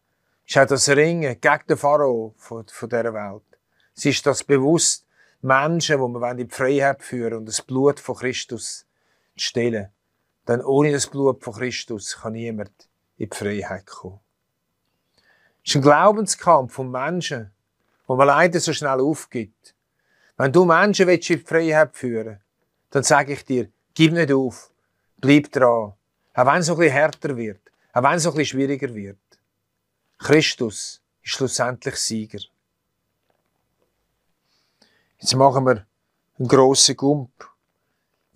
Es 0.46 0.56
ist 0.56 0.58
auch 0.58 0.68
das 0.68 0.90
Ringen 0.90 1.40
gegen 1.40 1.68
den 1.70 1.78
Pharao 1.78 2.34
von, 2.38 2.68
von 2.68 2.90
dieser 2.90 3.14
Welt. 3.14 3.60
Es 3.96 4.06
ist 4.06 4.26
das 4.26 4.44
bewusst, 4.44 5.06
Menschen, 5.42 6.02
die 6.02 6.20
man 6.20 6.38
in 6.38 6.48
die 6.48 6.54
Freiheit 6.54 7.02
führen 7.02 7.36
und 7.36 7.46
das 7.46 7.62
Blut 7.62 8.00
von 8.00 8.16
Christus 8.16 8.80
zu 8.80 8.86
stellen. 9.38 9.90
Denn 10.48 10.62
ohne 10.62 10.92
das 10.92 11.08
Blut 11.08 11.44
von 11.44 11.54
Christus 11.54 12.18
kann 12.18 12.34
niemand 12.34 12.90
in 13.18 13.30
die 13.30 13.36
Freiheit 13.36 13.86
kommen. 13.86 14.20
Es 15.64 15.72
ist 15.72 15.76
ein 15.78 15.82
Glaubenskampf 15.82 16.74
von 16.74 16.92
Menschen, 16.92 17.52
wo 18.08 18.16
man 18.16 18.28
leider 18.28 18.60
so 18.60 18.74
schnell 18.74 19.00
aufgibt. 19.00 19.74
Wenn 20.38 20.52
du 20.52 20.66
Menschen 20.66 21.10
in 21.10 21.20
die 21.20 21.38
Freiheit 21.38 21.96
führen 21.96 22.40
dann 22.96 23.04
sage 23.04 23.34
ich 23.34 23.44
dir, 23.44 23.70
gib 23.94 24.14
nicht 24.14 24.32
auf, 24.32 24.72
bleib 25.18 25.52
dran. 25.52 25.92
Auch 26.34 26.46
wenn 26.46 26.62
es 26.62 26.70
ein 26.70 26.78
bisschen 26.78 26.94
härter 26.94 27.36
wird. 27.36 27.60
Auch 27.92 28.04
wenn 28.04 28.14
es 28.14 28.26
ein 28.26 28.32
bisschen 28.32 28.46
schwieriger 28.46 28.96
wird. 28.96 29.18
Christus 30.18 31.02
ist 31.22 31.32
schlussendlich 31.32 31.98
Sieger. 31.98 32.40
Jetzt 35.20 35.36
machen 35.36 35.66
wir 35.66 35.86
einen 36.40 36.48
grossen 36.48 36.96
Gump, 36.96 37.50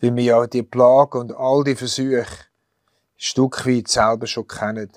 weil 0.01 0.13
wir 0.13 0.23
ja 0.23 0.45
die 0.45 0.63
Plagen 0.63 1.19
und 1.19 1.31
all 1.31 1.63
die 1.63 1.75
Versuche 1.75 2.25
Stück 3.21 3.65
weit 3.65 3.89
selber 3.89 4.27
schon 4.27 4.47
kennen. 4.47 4.89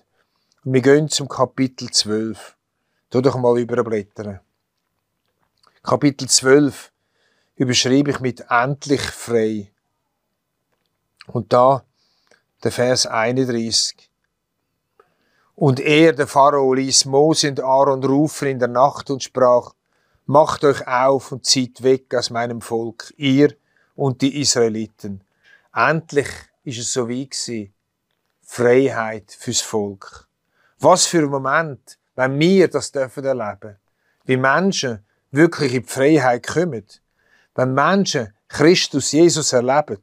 Und 0.65 0.73
wir 0.75 0.81
gehen 0.81 1.09
zum 1.09 1.29
Kapitel 1.29 1.91
12. 1.91 2.57
Tu 3.11 3.21
doch 3.21 3.37
mal 3.37 3.59
überblättern. 3.59 4.39
Kapitel 5.83 6.29
12 6.29 6.93
überschreibe 7.57 8.13
ich 8.13 8.21
mit 8.21 8.45
endlich 8.49 9.01
frei. 9.01 9.73
Und 11.27 11.53
da 11.53 11.85
der 12.63 12.71
Vers 12.71 13.07
31. 13.07 14.09
Und 15.57 15.81
er, 15.81 16.13
der 16.13 16.29
Pharao, 16.29 16.75
ließ 16.75 17.07
Mose 17.07 17.49
und 17.49 17.59
Aaron 17.59 18.05
rufen 18.05 18.47
in 18.47 18.61
der 18.61 18.69
Nacht 18.69 19.11
und 19.11 19.25
sprach, 19.25 19.75
Macht 20.27 20.63
euch 20.63 20.87
auf 20.87 21.33
und 21.33 21.45
zieht 21.45 21.83
weg 21.83 22.15
aus 22.15 22.31
meinem 22.31 22.61
Volk, 22.61 23.13
ihr 23.17 23.57
und 23.97 24.23
die 24.23 24.41
Israeliten. 24.41 25.25
Endlich 25.75 26.29
ist 26.63 26.79
es 26.79 26.93
so 26.93 27.09
wie 27.09 27.29
gewesen. 27.29 27.72
Freiheit 28.55 29.33
fürs 29.33 29.63
Volk. 29.63 30.29
Was 30.79 31.07
für 31.07 31.21
ein 31.21 31.31
Moment, 31.31 31.99
wenn 32.17 32.39
wir 32.39 32.69
das 32.69 32.93
dürfen 32.93 33.25
erleben. 33.25 33.79
Wie 34.27 34.37
Menschen 34.37 35.07
wirklich 35.31 35.73
in 35.73 35.83
die 35.85 35.89
Freiheit 35.89 36.47
kommen. 36.47 36.85
Wenn 37.55 37.73
Menschen 37.73 38.35
Christus 38.49 39.13
Jesus 39.13 39.55
erleben. 39.55 40.03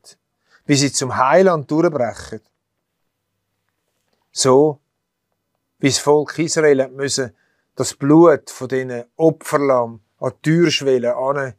Wie 0.66 0.76
sie 0.76 0.92
zum 0.92 1.16
Heiland 1.16 1.70
durchbrechen. 1.70 2.42
So 4.32 4.80
wie 5.78 5.90
das 5.90 6.00
Volk 6.00 6.40
Israel 6.40 6.82
hat 6.82 6.92
müssen 6.94 7.36
das 7.76 7.94
Blut 7.94 8.50
von 8.50 8.68
diesen 8.68 9.06
Opferlamm 9.16 10.02
an 10.18 10.34
die 10.38 10.50
Türschwelle 10.50 11.16
an 11.16 11.54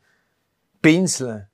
pinseln. 0.82 1.46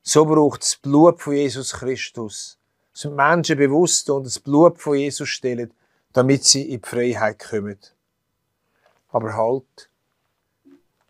So 0.00 0.24
braucht 0.24 0.62
das 0.62 0.76
Blut 0.76 1.20
von 1.20 1.34
Jesus 1.34 1.74
Christus. 1.74 2.59
Sind 2.92 3.14
Menschen 3.14 3.56
bewusst 3.56 4.10
und 4.10 4.26
das 4.26 4.40
Blut 4.40 4.80
von 4.80 4.96
Jesus 4.96 5.28
stellen, 5.28 5.72
damit 6.12 6.44
sie 6.44 6.70
in 6.70 6.80
die 6.80 6.88
Freiheit 6.88 7.38
kommen. 7.38 7.78
Aber 9.08 9.34
halt, 9.34 9.90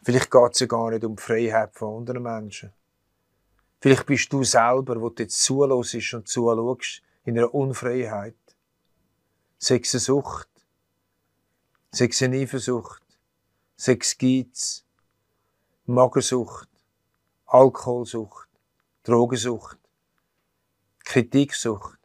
vielleicht 0.03 0.31
geht 0.31 0.53
es 0.53 0.61
ja 0.61 0.67
gar 0.67 0.91
nicht 0.91 1.05
um 1.05 1.17
die 1.17 1.23
Freiheit 1.23 1.75
von 1.75 1.99
anderen 1.99 2.23
Menschen. 2.23 2.73
Vielleicht 3.81 4.07
bist 4.07 4.33
du 4.33 4.45
selber, 4.45 5.01
wo 5.01 5.09
du 5.09 5.23
jetzt 5.23 5.43
zulässt 5.43 6.15
und 6.15 6.29
zuschaust, 6.29 7.03
in 7.25 7.39
einer 7.39 7.55
Unfreiheit. 7.55 8.35
Sechs 9.59 9.93
Sucht, 9.93 10.51
Sechs 11.93 12.23
Eifersucht, 12.23 13.03
sechs 13.77 14.17
Geiz, 14.17 14.85
Magersucht, 15.87 16.69
Alkoholsucht, 17.47 18.49
Drogensucht, 19.03 19.80
Kritiksucht. 21.11 21.99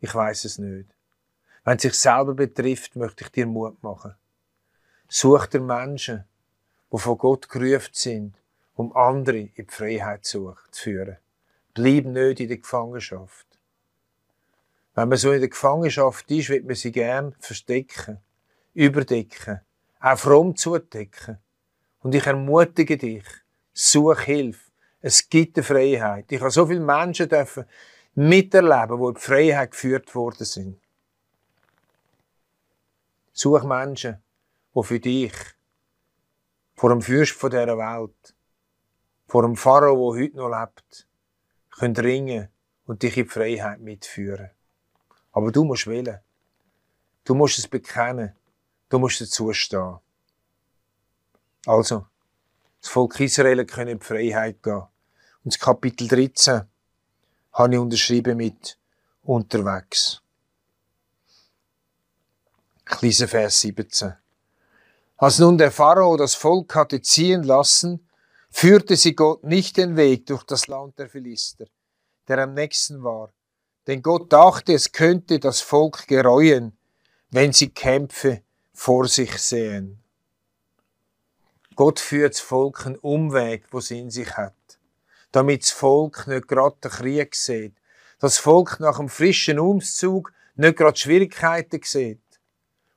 Ich 0.00 0.14
weiß 0.14 0.44
es 0.44 0.58
nicht. 0.58 0.90
Wenn 1.64 1.76
es 1.76 1.82
sich 1.82 1.94
selber 1.94 2.34
betrifft, 2.34 2.94
möchte 2.94 3.24
ich 3.24 3.30
dir 3.30 3.46
Mut 3.46 3.82
machen. 3.82 4.14
Such 5.08 5.46
dir 5.46 5.60
Menschen, 5.60 6.24
die 6.92 6.98
von 6.98 7.16
Gott 7.16 7.48
gerufen 7.48 7.92
sind, 7.92 8.34
um 8.74 8.94
andere 8.94 9.38
in 9.38 9.52
die 9.56 9.66
Freiheit 9.66 10.26
zu 10.26 10.54
führen. 10.72 11.16
Bleib 11.72 12.04
nicht 12.04 12.40
in 12.40 12.48
der 12.48 12.58
Gefangenschaft. 12.58 13.46
Wenn 14.94 15.08
man 15.08 15.16
so 15.16 15.32
in 15.32 15.40
der 15.40 15.48
Gefangenschaft 15.48 16.30
ist, 16.30 16.50
wird 16.50 16.66
man 16.66 16.76
sie 16.76 16.92
gern 16.92 17.34
verstecken, 17.38 18.18
überdecken, 18.74 19.62
auch 20.00 20.18
fromm 20.18 20.54
zudecken. 20.54 21.38
Und 22.02 22.14
ich 22.14 22.26
ermutige 22.26 22.98
dich, 22.98 23.24
such 23.72 24.20
Hilfe. 24.20 24.70
Es 25.00 25.30
gibt 25.30 25.56
eine 25.56 25.64
Freiheit. 25.64 26.30
Ich 26.30 26.40
habe 26.42 26.50
so 26.50 26.66
viele 26.66 26.80
Menschen 26.80 27.26
dürfen 27.26 27.64
miterleben, 28.14 28.98
die 28.98 29.06
in 29.06 29.14
die 29.14 29.20
Freiheit 29.20 29.70
geführt 29.70 30.14
worden 30.14 30.44
sind. 30.44 30.80
Such 33.32 33.62
Menschen, 33.64 34.22
die 34.74 34.82
für 34.82 35.00
dich 35.00 35.32
vor 36.74 36.90
dem 36.90 37.02
Fürst 37.02 37.32
von 37.32 37.50
dieser 37.50 37.78
Welt, 37.78 38.34
vor 39.26 39.42
dem 39.42 39.56
Pharao, 39.56 40.14
der 40.14 40.24
heute 40.24 40.36
noch 40.36 40.48
lebt, 40.48 41.06
können 41.70 41.96
ringen 41.96 42.48
und 42.86 43.02
dich 43.02 43.16
in 43.16 43.24
die 43.24 43.30
Freiheit 43.30 43.80
mitführen. 43.80 44.50
Aber 45.32 45.52
du 45.52 45.64
musst 45.64 45.86
wählen. 45.86 46.20
Du 47.24 47.34
musst 47.34 47.58
es 47.58 47.68
bekennen. 47.68 48.34
Du 48.88 48.98
musst 48.98 49.20
dazu 49.20 49.52
stehen. 49.52 49.98
Also, 51.66 52.06
das 52.80 52.90
Volk 52.90 53.20
Israel 53.20 53.64
kann 53.66 53.86
in 53.86 53.98
die 53.98 54.04
Freiheit 54.04 54.62
gehen. 54.62 54.82
Und 55.44 55.54
das 55.54 55.58
Kapitel 55.58 56.08
13 56.08 56.62
habe 57.52 57.74
ich 57.74 57.80
unterschrieben 57.80 58.36
mit 58.36 58.78
unterwegs. 59.22 60.22
Kleiner 62.84 63.28
Vers 63.28 63.60
17. 63.60 64.14
Als 65.16 65.38
nun 65.38 65.58
der 65.58 65.70
Pharao 65.70 66.16
das 66.16 66.34
Volk 66.34 66.74
hatte 66.74 67.02
ziehen 67.02 67.42
lassen, 67.42 68.08
führte 68.50 68.96
sie 68.96 69.14
Gott 69.14 69.44
nicht 69.44 69.76
den 69.76 69.96
Weg 69.96 70.26
durch 70.26 70.44
das 70.44 70.66
Land 70.66 70.98
der 70.98 71.08
Philister, 71.08 71.66
der 72.26 72.38
am 72.38 72.54
nächsten 72.54 73.04
war, 73.04 73.32
denn 73.86 74.02
Gott 74.02 74.32
dachte, 74.32 74.72
es 74.72 74.92
könnte 74.92 75.38
das 75.38 75.60
Volk 75.60 76.06
gereuen, 76.08 76.76
wenn 77.30 77.52
sie 77.52 77.68
Kämpfe 77.68 78.42
vor 78.72 79.08
sich 79.08 79.38
sehen. 79.38 80.02
Gott 81.76 82.00
führt 82.00 82.34
das 82.34 82.40
Volk 82.40 82.86
einen 82.86 82.96
Umweg, 82.96 83.64
wo 83.70 83.80
sie 83.80 84.00
in 84.00 84.10
sich 84.10 84.36
hat, 84.36 84.54
damit 85.32 85.62
das 85.62 85.70
Volk 85.70 86.26
nicht 86.26 86.48
gerade 86.48 86.76
den 86.82 86.90
Krieg 86.90 87.34
sieht, 87.34 87.74
das 88.18 88.38
Volk 88.38 88.80
nach 88.80 88.98
einem 88.98 89.08
frischen 89.08 89.58
Umzug 89.58 90.32
nicht 90.56 90.76
gerade 90.76 90.98
Schwierigkeiten 90.98 91.80
sieht. 91.82 92.20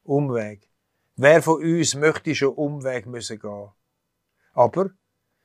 Umweg. 0.03 0.67
Wer 1.15 1.41
von 1.41 1.63
uns 1.63 1.95
möchte 1.95 2.35
schon 2.35 2.55
Umweg 2.55 3.05
müssen 3.05 3.39
gehen? 3.39 3.69
Aber 4.53 4.89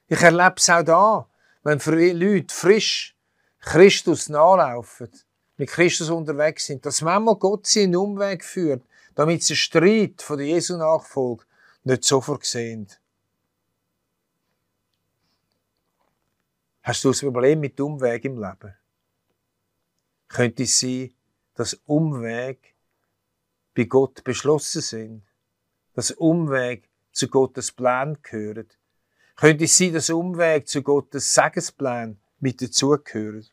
ich 0.09 0.21
erlebe 0.21 0.54
es 0.57 0.68
auch 0.71 0.83
da, 0.83 1.28
wenn 1.62 1.78
Leute 1.78 2.54
frisch 2.54 3.14
Christus 3.61 4.28
nachlaufen, 4.28 5.11
mit 5.57 5.68
Christus 5.68 6.11
unterwegs 6.11 6.66
sind, 6.66 6.87
dass 6.87 7.02
manchmal 7.02 7.37
Gott 7.37 7.66
sie 7.66 7.83
einen 7.83 7.97
Umweg 7.97 8.45
führt, 8.45 8.83
damit 9.14 9.42
sie 9.42 9.57
Streit 9.57 10.23
von 10.23 10.38
der 10.38 10.47
Jesu 10.47 10.76
Nachfolge 10.76 11.45
nicht 11.85 12.04
sofort 12.04 12.45
sehen. 12.45 12.88
Hast 16.88 17.04
du 17.04 17.11
ein 17.11 17.18
Problem 17.18 17.61
mit 17.61 17.78
Umweg 17.78 18.25
im 18.25 18.42
Leben? 18.42 18.75
Könnte 20.26 20.62
es 20.62 20.80
sein, 20.80 21.12
dass 21.52 21.75
Umweg 21.85 22.75
bei 23.75 23.85
Gott 23.85 24.25
beschlossen 24.25 24.80
sind? 24.80 25.23
Dass 25.92 26.12
Umweg 26.12 26.88
zu 27.12 27.28
Gottes 27.28 27.73
Plan 27.73 28.16
gehört? 28.23 28.78
Könnte 29.37 29.64
es 29.64 29.76
sein, 29.76 29.92
dass 29.92 30.09
Umweg 30.09 30.66
zu 30.66 30.83
Gottes 30.83 31.35
Segensplan 31.35 32.18
mit 32.40 32.62
dazugehört? 32.62 33.52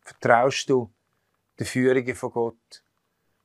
Vertraust 0.00 0.70
du 0.70 0.90
der 1.58 1.66
Führung 1.66 2.14
von 2.14 2.30
Gott, 2.30 2.82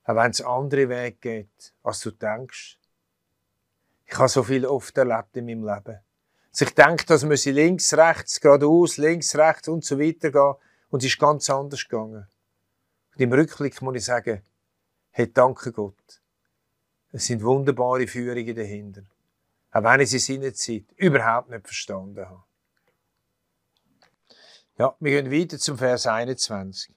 auch 0.06 0.16
wenn 0.16 0.32
es 0.32 0.40
andere 0.40 0.88
Wege 0.88 1.18
geht, 1.20 1.74
als 1.84 2.00
du 2.00 2.12
denkst? 2.12 2.80
Ich 4.06 4.18
habe 4.18 4.30
so 4.30 4.44
viel 4.44 4.66
oft 4.66 4.98
erlebt 4.98 5.36
in 5.36 5.46
meinem 5.46 5.66
Leben. 5.66 6.05
Dass 6.56 6.70
ich 6.70 6.74
denke, 6.74 7.06
dass 7.06 7.26
müsse 7.26 7.52
links, 7.52 7.94
rechts, 7.96 8.40
geradeaus, 8.40 8.96
links, 8.96 9.36
rechts 9.36 9.68
und 9.68 9.84
so 9.84 10.00
weiter 10.00 10.32
gehen. 10.32 10.54
Und 10.90 11.04
es 11.04 11.10
ist 11.10 11.20
ganz 11.20 11.50
anders 11.50 11.84
gegangen. 11.84 12.26
Und 13.14 13.22
im 13.22 13.34
Rückblick 13.34 13.82
muss 13.82 13.98
ich 13.98 14.06
sagen, 14.06 14.42
hey, 15.10 15.34
danke 15.34 15.74
Gott. 15.74 16.22
Es 17.12 17.26
sind 17.26 17.44
wunderbare 17.44 18.08
Führungen 18.08 18.56
dahinter. 18.56 19.02
Auch 19.74 19.84
wenn 19.84 20.00
ich 20.00 20.12
sie 20.12 20.20
seinerzeit 20.20 20.86
überhaupt 20.96 21.50
nicht 21.50 21.66
verstanden 21.66 22.26
habe. 22.26 22.44
Ja, 24.78 24.96
wir 25.02 25.22
gehen 25.22 25.34
weiter 25.34 25.60
zum 25.60 25.78
Vers 25.78 26.08
21. 26.08 26.96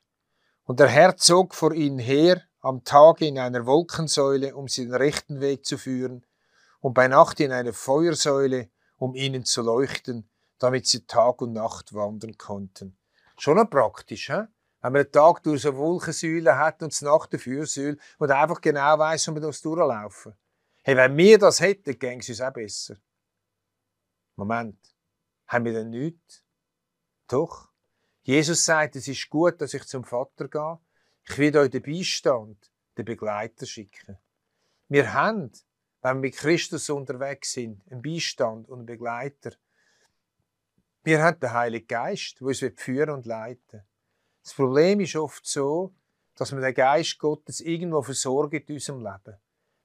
Und 0.66 0.78
der 0.78 0.86
Herr 0.86 1.16
zog 1.16 1.56
vor 1.56 1.74
ihnen 1.74 1.98
her 1.98 2.44
am 2.60 2.84
Tage 2.84 3.26
in 3.26 3.40
einer 3.40 3.66
Wolkensäule, 3.66 4.54
um 4.54 4.68
sie 4.68 4.84
den 4.84 4.94
rechten 4.94 5.40
Weg 5.40 5.66
zu 5.66 5.78
führen, 5.78 6.24
und 6.78 6.94
bei 6.94 7.08
Nacht 7.08 7.40
in 7.40 7.50
einer 7.50 7.72
Feuersäule, 7.72 8.70
um 8.98 9.14
ihnen 9.14 9.44
zu 9.44 9.62
leuchten, 9.62 10.28
damit 10.58 10.86
sie 10.86 11.06
Tag 11.06 11.40
und 11.40 11.54
Nacht 11.54 11.94
wandern 11.94 12.36
konnten. 12.36 12.98
Schon 13.38 13.70
praktisch, 13.70 14.26
he? 14.26 14.44
wenn 14.80 14.92
man 14.92 15.04
den 15.04 15.12
Tag 15.12 15.42
durch 15.42 15.62
so 15.62 15.76
Wolkensäule 15.76 16.56
hat 16.56 16.82
und 16.82 17.00
Nacht 17.02 17.32
eine 17.32 17.38
Feuersäule 17.38 17.96
und 18.18 18.30
einfach 18.30 18.60
genau 18.60 18.98
weiss, 18.98 19.26
wo 19.28 19.32
man 19.32 19.42
das 19.42 19.60
durchlaufen. 19.62 20.34
Hey, 20.82 20.96
wenn 20.96 21.16
wir 21.16 21.38
das 21.38 21.60
hätten, 21.60 21.98
gäng 21.98 22.20
es 22.20 22.28
uns 22.28 22.40
auch 22.40 22.52
besser. 22.52 22.96
Moment, 24.36 24.78
haben 25.46 25.64
wir 25.64 25.72
denn 25.72 25.90
nichts? 25.90 26.44
Doch. 27.26 27.68
Jesus 28.22 28.64
sagt, 28.64 28.96
es 28.96 29.08
ist 29.08 29.28
gut, 29.30 29.60
dass 29.60 29.74
ich 29.74 29.84
zum 29.84 30.04
Vater 30.04 30.48
gehe. 30.48 30.78
Ich 31.24 31.38
will 31.38 31.56
euch 31.56 31.70
den 31.70 31.82
Beistand, 31.82 32.70
den 32.96 33.04
Begleiter 33.04 33.66
schicken. 33.66 34.18
Wir 34.88 35.12
haben, 35.12 35.50
wenn 36.02 36.16
wir 36.16 36.20
mit 36.20 36.36
Christus 36.36 36.88
unterwegs 36.90 37.52
sind, 37.52 37.82
einen 37.90 38.02
Beistand 38.02 38.68
und 38.68 38.78
einen 38.78 38.86
Begleiter. 38.86 39.52
Wir 41.02 41.22
haben 41.22 41.40
den 41.40 41.52
Heiligen 41.52 41.86
Geist, 41.86 42.40
der 42.40 42.46
uns 42.46 42.64
führen 42.76 43.10
und 43.10 43.26
leiten 43.26 43.82
Das 44.42 44.54
Problem 44.54 45.00
ist 45.00 45.16
oft 45.16 45.46
so, 45.46 45.94
dass 46.34 46.52
wir 46.52 46.60
den 46.60 46.74
Geist 46.74 47.18
Gottes 47.18 47.60
irgendwo 47.60 48.02
versorgen 48.02 48.62
in 48.66 48.74
unserem 48.74 49.00
Leben. 49.00 49.36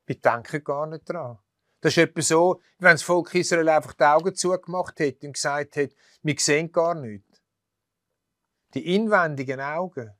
Wir 0.06 0.19
denken 0.19 0.63
gar 0.63 0.88
nicht 0.88 1.10
dran. 1.10 1.39
Das 1.82 1.93
ist 1.93 1.97
etwa 1.97 2.21
so, 2.21 2.62
wenn 2.80 2.91
das 2.91 3.04
Volk 3.04 3.34
Israel 3.36 3.69
einfach 3.69 3.93
die 3.93 4.04
Augen 4.04 4.36
zugemacht 4.36 4.99
hätte 4.99 5.28
und 5.28 5.34
gesagt 5.34 5.76
hätte, 5.76 5.95
wir 6.21 6.36
sehen 6.38 6.71
gar 6.71 6.95
nichts 6.95 7.43
die 8.73 8.95
inwendigen 8.95 9.62
Augen 9.62 10.12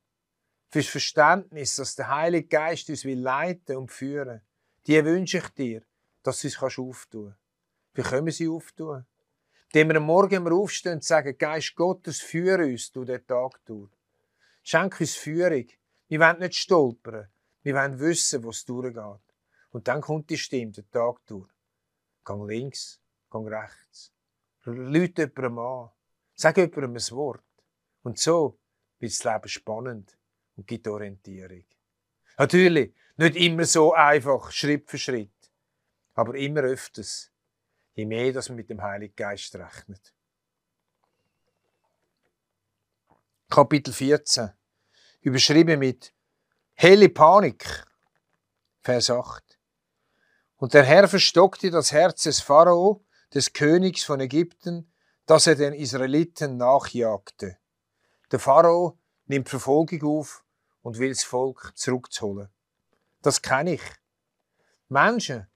fürs 0.70 0.86
Verständnis, 0.86 1.76
dass 1.76 1.96
der 1.96 2.08
Heilige 2.08 2.48
Geist 2.48 2.88
uns 2.88 3.04
will 3.04 3.20
leiten 3.20 3.76
und 3.76 3.90
führen, 3.90 4.40
die 4.86 5.04
wünsche 5.04 5.38
ich 5.38 5.48
dir, 5.50 5.82
dass 6.22 6.40
du 6.40 6.48
es 6.48 6.62
auftun 6.62 7.26
kannst. 7.26 7.38
Wie 7.94 8.02
können 8.02 8.26
wir 8.26 8.32
sie 8.32 8.48
auftun? 8.48 9.06
Indem 9.72 9.88
wir 9.88 9.96
am 9.96 10.04
Morgen 10.04 10.46
aufstehen 10.48 10.94
und 10.94 11.04
sagen, 11.04 11.36
Geist 11.36 11.74
Gottes, 11.74 12.20
führe 12.20 12.64
uns 12.64 12.92
durch 12.92 13.06
den 13.06 13.26
Tag 13.26 13.60
durch. 13.64 13.90
Schenk 14.62 15.00
uns 15.00 15.14
Führung. 15.16 15.66
Wir 16.08 16.20
wollen 16.20 16.38
nicht 16.38 16.54
stolpern. 16.54 17.28
Wir 17.62 17.74
wollen 17.74 17.98
wissen, 17.98 18.42
wo 18.44 18.50
es 18.50 18.64
durchgeht. 18.64 19.20
Und 19.70 19.88
dann 19.88 20.00
kommt 20.00 20.30
die 20.30 20.38
Stimme 20.38 20.72
den 20.72 20.90
Tag 20.90 21.16
durch. 21.26 21.50
Gang 22.24 22.46
links, 22.46 23.00
gang 23.30 23.48
rechts. 23.48 24.12
Leute 24.64 25.22
jemandem 25.22 25.58
an. 25.58 25.90
Sag 26.34 26.56
jemandem 26.56 26.96
ein 26.96 27.10
Wort. 27.10 27.44
Und 28.02 28.18
so 28.18 28.58
wird 28.98 29.12
das 29.12 29.24
Leben 29.24 29.48
spannend 29.48 30.16
und 30.56 30.66
gibt 30.66 30.86
Orientierung. 30.88 31.64
Natürlich, 32.38 32.94
nicht 33.16 33.36
immer 33.36 33.64
so 33.64 33.92
einfach, 33.92 34.50
Schritt 34.50 34.90
für 34.90 34.98
Schritt, 34.98 35.30
aber 36.14 36.34
immer 36.34 36.62
öfters, 36.62 37.30
je 37.94 38.06
mehr, 38.06 38.32
dass 38.32 38.48
man 38.48 38.56
mit 38.56 38.70
dem 38.70 38.82
Heiligen 38.82 39.14
Geist 39.14 39.54
rechnet. 39.54 40.12
Kapitel 43.48 43.92
14, 43.92 44.50
überschrieben 45.20 45.78
mit 45.78 46.12
Helle 46.74 47.08
Panik, 47.08 47.84
Vers 48.80 49.10
8. 49.10 49.42
Und 50.56 50.74
der 50.74 50.82
Herr 50.82 51.08
verstockte 51.08 51.70
das 51.70 51.92
Herz 51.92 52.24
des 52.24 52.40
Pharao, 52.40 53.04
des 53.32 53.52
Königs 53.52 54.02
von 54.04 54.20
Ägypten, 54.20 54.92
dass 55.26 55.46
er 55.46 55.54
den 55.54 55.72
Israeliten 55.72 56.56
nachjagte. 56.56 57.58
Der 58.30 58.38
Pharao 58.38 58.98
nimmt 59.26 59.48
Verfolgung 59.48 60.02
auf 60.02 60.44
und 60.82 60.98
will 60.98 61.10
das 61.10 61.24
Volk 61.24 61.72
zurückzuholen. 61.76 62.53
Das 63.24 63.40
kenne 63.40 63.72
ich. 63.72 63.82
Menschen, 64.90 65.46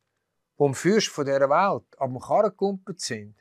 die 0.59 0.65
am 0.65 0.75
Fürst 0.75 1.09
von 1.09 1.27
dieser 1.27 1.51
Welt 1.51 1.85
am 1.99 2.19
Karren 2.19 2.49
gekumpelt 2.49 2.99
sind, 2.99 3.35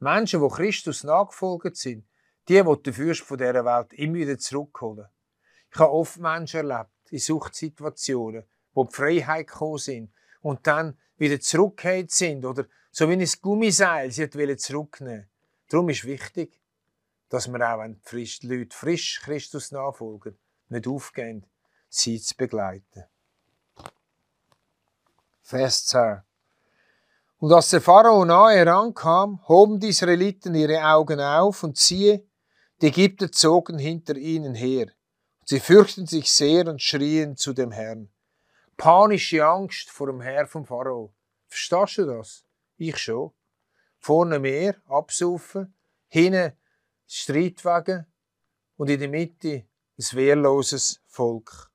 Menschen, 0.00 0.42
die 0.42 0.48
Christus 0.52 1.04
nachgefolgt 1.04 1.76
sind, 1.76 2.04
die, 2.48 2.60
die 2.60 2.82
den 2.82 2.92
Fürst 2.92 3.20
von 3.20 3.38
dieser 3.38 3.64
Welt 3.64 3.92
immer 3.92 4.14
wieder 4.14 4.36
zurückholen. 4.36 5.06
Ich 5.72 5.78
habe 5.78 5.92
oft 5.92 6.18
Menschen 6.18 6.68
erlebt, 6.68 6.90
in 7.10 7.20
Suchtsituationen, 7.20 8.42
die 8.74 8.84
die 8.84 8.92
Freiheit 8.96 9.46
gekommen 9.46 9.78
sind 9.78 10.12
und 10.40 10.66
dann 10.66 10.98
wieder 11.16 11.38
zurückgekehrt 11.38 12.10
sind 12.10 12.44
oder 12.44 12.66
so 12.90 13.08
wie 13.08 13.12
ein 13.12 13.30
Gummiseil 13.40 14.10
sie 14.10 14.28
zurücknehmen. 14.28 15.30
Darum 15.68 15.88
ist 15.88 16.04
wichtig, 16.04 16.60
dass 17.28 17.46
wir 17.46 17.60
auch, 17.60 17.78
wenn 17.78 18.02
die 18.02 18.38
Leute 18.42 18.76
frisch 18.76 19.20
Christus 19.22 19.70
nachfolgen, 19.70 20.36
nicht 20.68 20.88
aufgehen, 20.88 21.46
sie 21.88 22.20
zu 22.20 22.36
begleiten. 22.36 23.04
Vers 25.52 25.84
10. 25.84 26.22
Und 27.36 27.52
als 27.52 27.68
der 27.68 27.82
Pharao 27.82 28.24
nahe 28.24 28.56
herankam, 28.56 29.46
hoben 29.48 29.80
die 29.80 29.88
Israeliten 29.88 30.54
ihre 30.54 30.82
Augen 30.82 31.20
auf 31.20 31.62
und 31.62 31.76
siehe, 31.76 32.26
die 32.80 32.86
Ägypter 32.86 33.30
zogen 33.30 33.78
hinter 33.78 34.16
ihnen 34.16 34.54
her. 34.54 34.86
Sie 35.44 35.60
fürchten 35.60 36.06
sich 36.06 36.32
sehr 36.32 36.68
und 36.68 36.80
schrien 36.80 37.36
zu 37.36 37.52
dem 37.52 37.70
Herrn. 37.70 38.08
Panische 38.78 39.44
Angst 39.44 39.90
vor 39.90 40.06
dem 40.06 40.22
Herr 40.22 40.46
vom 40.46 40.64
Pharao. 40.64 41.12
Verstehst 41.48 41.98
du 41.98 42.06
das? 42.06 42.46
Ich 42.78 42.96
schon. 42.96 43.32
Vorne 43.98 44.38
Meer, 44.38 44.76
absaufen, 44.88 45.74
hinten 46.08 46.52
Streitwagen 47.06 48.06
und 48.78 48.88
in 48.88 49.00
der 49.00 49.10
Mitte 49.10 49.66
ein 49.98 50.16
wehrloses 50.16 51.02
Volk. 51.08 51.71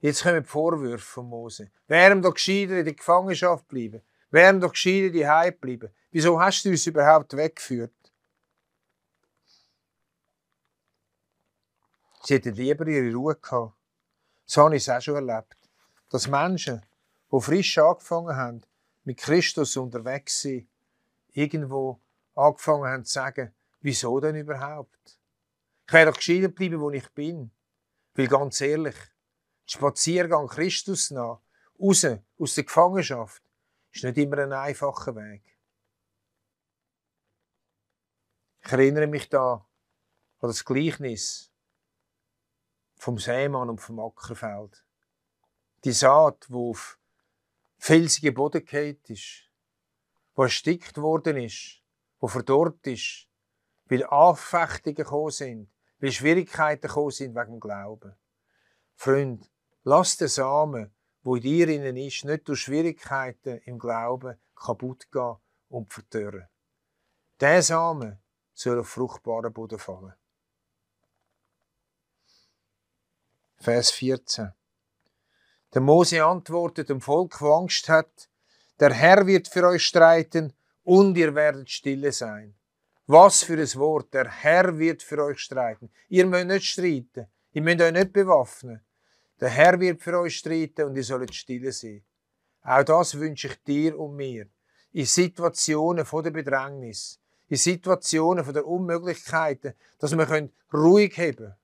Jetzt 0.00 0.22
kommen 0.22 0.42
die 0.42 0.48
Vorwürfe 0.48 1.04
von 1.04 1.26
Mose. 1.26 1.70
Wären 1.88 2.22
doch 2.22 2.34
gescheiter 2.34 2.78
in 2.78 2.84
der 2.84 2.94
Gefangenschaft 2.94 3.66
bleiben. 3.66 4.02
Wären 4.30 4.60
doch 4.60 4.70
gescheiter 4.70 5.10
die 5.10 5.26
Heim 5.26 5.54
bleiben. 5.60 5.90
Wieso 6.10 6.40
hast 6.40 6.64
du 6.64 6.70
uns 6.70 6.86
überhaupt 6.86 7.36
weggeführt? 7.36 7.92
Sie 12.22 12.34
hätten 12.34 12.54
lieber 12.54 12.86
ihre 12.86 13.12
Ruhe 13.12 13.34
gehabt. 13.34 13.74
So 14.44 14.64
habe 14.64 14.76
ich 14.76 14.82
es 14.82 14.88
auch 14.88 15.00
schon 15.00 15.28
erlebt. 15.28 15.56
Dass 16.10 16.28
Menschen, 16.28 16.84
die 17.32 17.40
frisch 17.40 17.78
angefangen 17.78 18.36
haben, 18.36 18.62
mit 19.04 19.18
Christus 19.18 19.76
unterwegs 19.76 20.42
sind, 20.42 20.68
irgendwo 21.32 22.00
angefangen 22.34 22.86
haben 22.86 23.04
zu 23.04 23.14
sagen, 23.14 23.52
wieso 23.80 24.20
denn 24.20 24.36
überhaupt? 24.36 25.18
Ich 25.86 25.92
wäre 25.92 26.10
doch 26.10 26.16
gescheiter 26.16 26.48
bleiben, 26.48 26.80
wo 26.80 26.90
ich 26.90 27.08
bin. 27.10 27.50
Weil 28.14 28.26
ganz 28.26 28.60
ehrlich, 28.60 28.96
Spaziergang 29.70 30.48
Christus 30.48 31.10
nach, 31.10 31.40
raus 31.78 32.06
aus 32.38 32.54
der 32.54 32.64
Gefangenschaft, 32.64 33.42
ist 33.92 34.04
nicht 34.04 34.16
immer 34.16 34.38
ein 34.38 34.52
einfacher 34.52 35.14
Weg. 35.14 35.42
Ich 38.64 38.72
erinnere 38.72 39.06
mich 39.06 39.28
da 39.28 39.66
an 40.40 40.48
das 40.48 40.64
Gleichnis 40.64 41.52
vom 42.96 43.18
Seemann 43.18 43.68
und 43.68 43.80
vom 43.80 44.00
Ackerfeld. 44.00 44.84
Die 45.84 45.92
Saat, 45.92 46.48
die 46.48 46.54
auf 46.54 46.98
felsigen 47.76 48.34
Boden 48.34 48.64
gefallen 48.64 48.98
ist, 49.08 49.50
wo 50.34 50.44
erstickt 50.44 50.96
worden 50.96 51.36
ist, 51.36 51.82
wo 52.20 52.28
verdorrt 52.28 52.86
ist, 52.86 53.28
weil 53.86 54.04
Anfechtungen 54.04 54.96
gekommen 54.96 55.30
sind, 55.30 55.70
weil 55.98 56.12
Schwierigkeiten 56.12 56.88
gekommen 56.88 57.10
sind 57.10 57.34
wegen 57.34 57.52
dem 57.52 57.60
Glauben. 57.60 58.14
Freund, 58.94 59.48
lass 59.84 60.16
den 60.16 60.28
Samen, 60.28 60.94
wo 61.22 61.36
in 61.36 61.42
dir 61.42 61.68
innen 61.68 61.96
ist, 61.96 62.24
nicht 62.24 62.48
durch 62.48 62.60
Schwierigkeiten 62.60 63.58
im 63.64 63.78
Glauben 63.78 64.36
kaputt 64.54 65.10
gehen 65.10 65.36
und 65.68 65.92
verdörren. 65.92 66.48
Der 67.40 67.62
Samen 67.62 68.18
soll 68.54 68.80
auf 68.80 68.88
fruchtbaren 68.88 69.52
Boden 69.52 69.78
fallen. 69.78 70.14
Vers 73.56 73.90
14. 73.90 74.52
Der 75.74 75.80
Mose 75.80 76.24
antwortet 76.24 76.88
dem 76.88 77.00
Volk, 77.00 77.32
das 77.32 77.42
Angst 77.42 77.88
hat, 77.88 78.28
der 78.80 78.94
Herr 78.94 79.26
wird 79.26 79.48
für 79.48 79.66
euch 79.66 79.84
streiten 79.84 80.52
und 80.84 81.16
ihr 81.16 81.34
werdet 81.34 81.68
stille 81.68 82.12
sein. 82.12 82.54
Was 83.06 83.42
für 83.42 83.58
ein 83.58 83.74
Wort, 83.74 84.14
der 84.14 84.30
Herr 84.30 84.78
wird 84.78 85.02
für 85.02 85.22
euch 85.22 85.40
streiten. 85.40 85.90
Ihr 86.08 86.26
müsst 86.26 86.46
nicht 86.46 86.66
streiten, 86.66 87.26
ihr 87.52 87.62
müsst 87.62 87.80
euch 87.80 87.92
nicht 87.92 88.12
bewaffnen. 88.12 88.80
Der 89.40 89.48
Herr 89.48 89.78
wird 89.78 90.02
für 90.02 90.18
euch 90.18 90.36
streiten 90.36 90.84
und 90.84 90.96
ihr 90.96 91.04
sollt 91.04 91.34
stille 91.34 91.72
sein. 91.72 92.04
Auch 92.62 92.82
das 92.82 93.14
wünsche 93.18 93.48
ich 93.48 93.62
dir 93.62 93.98
und 93.98 94.16
mir. 94.16 94.46
In 94.92 95.06
Situationen 95.06 96.04
von 96.04 96.24
der 96.24 96.30
Bedrängnis, 96.30 97.20
in 97.46 97.56
Situationen 97.56 98.44
von 98.44 98.54
der 98.54 98.66
Unmöglichkeiten, 98.66 99.74
dass 99.98 100.16
wir 100.16 100.50
ruhig 100.72 101.16
haben 101.18 101.54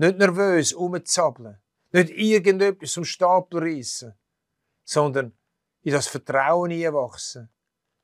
nicht 0.00 0.16
nervös 0.16 0.72
umzappeln. 0.72 1.58
Nicht 1.92 2.10
irgendetwas 2.10 2.92
zum 2.92 3.04
Stapel 3.04 3.60
reissen. 3.60 4.14
Sondern 4.82 5.36
in 5.82 5.92
das 5.92 6.06
Vertrauen 6.06 6.72
einwachsen, 6.72 7.50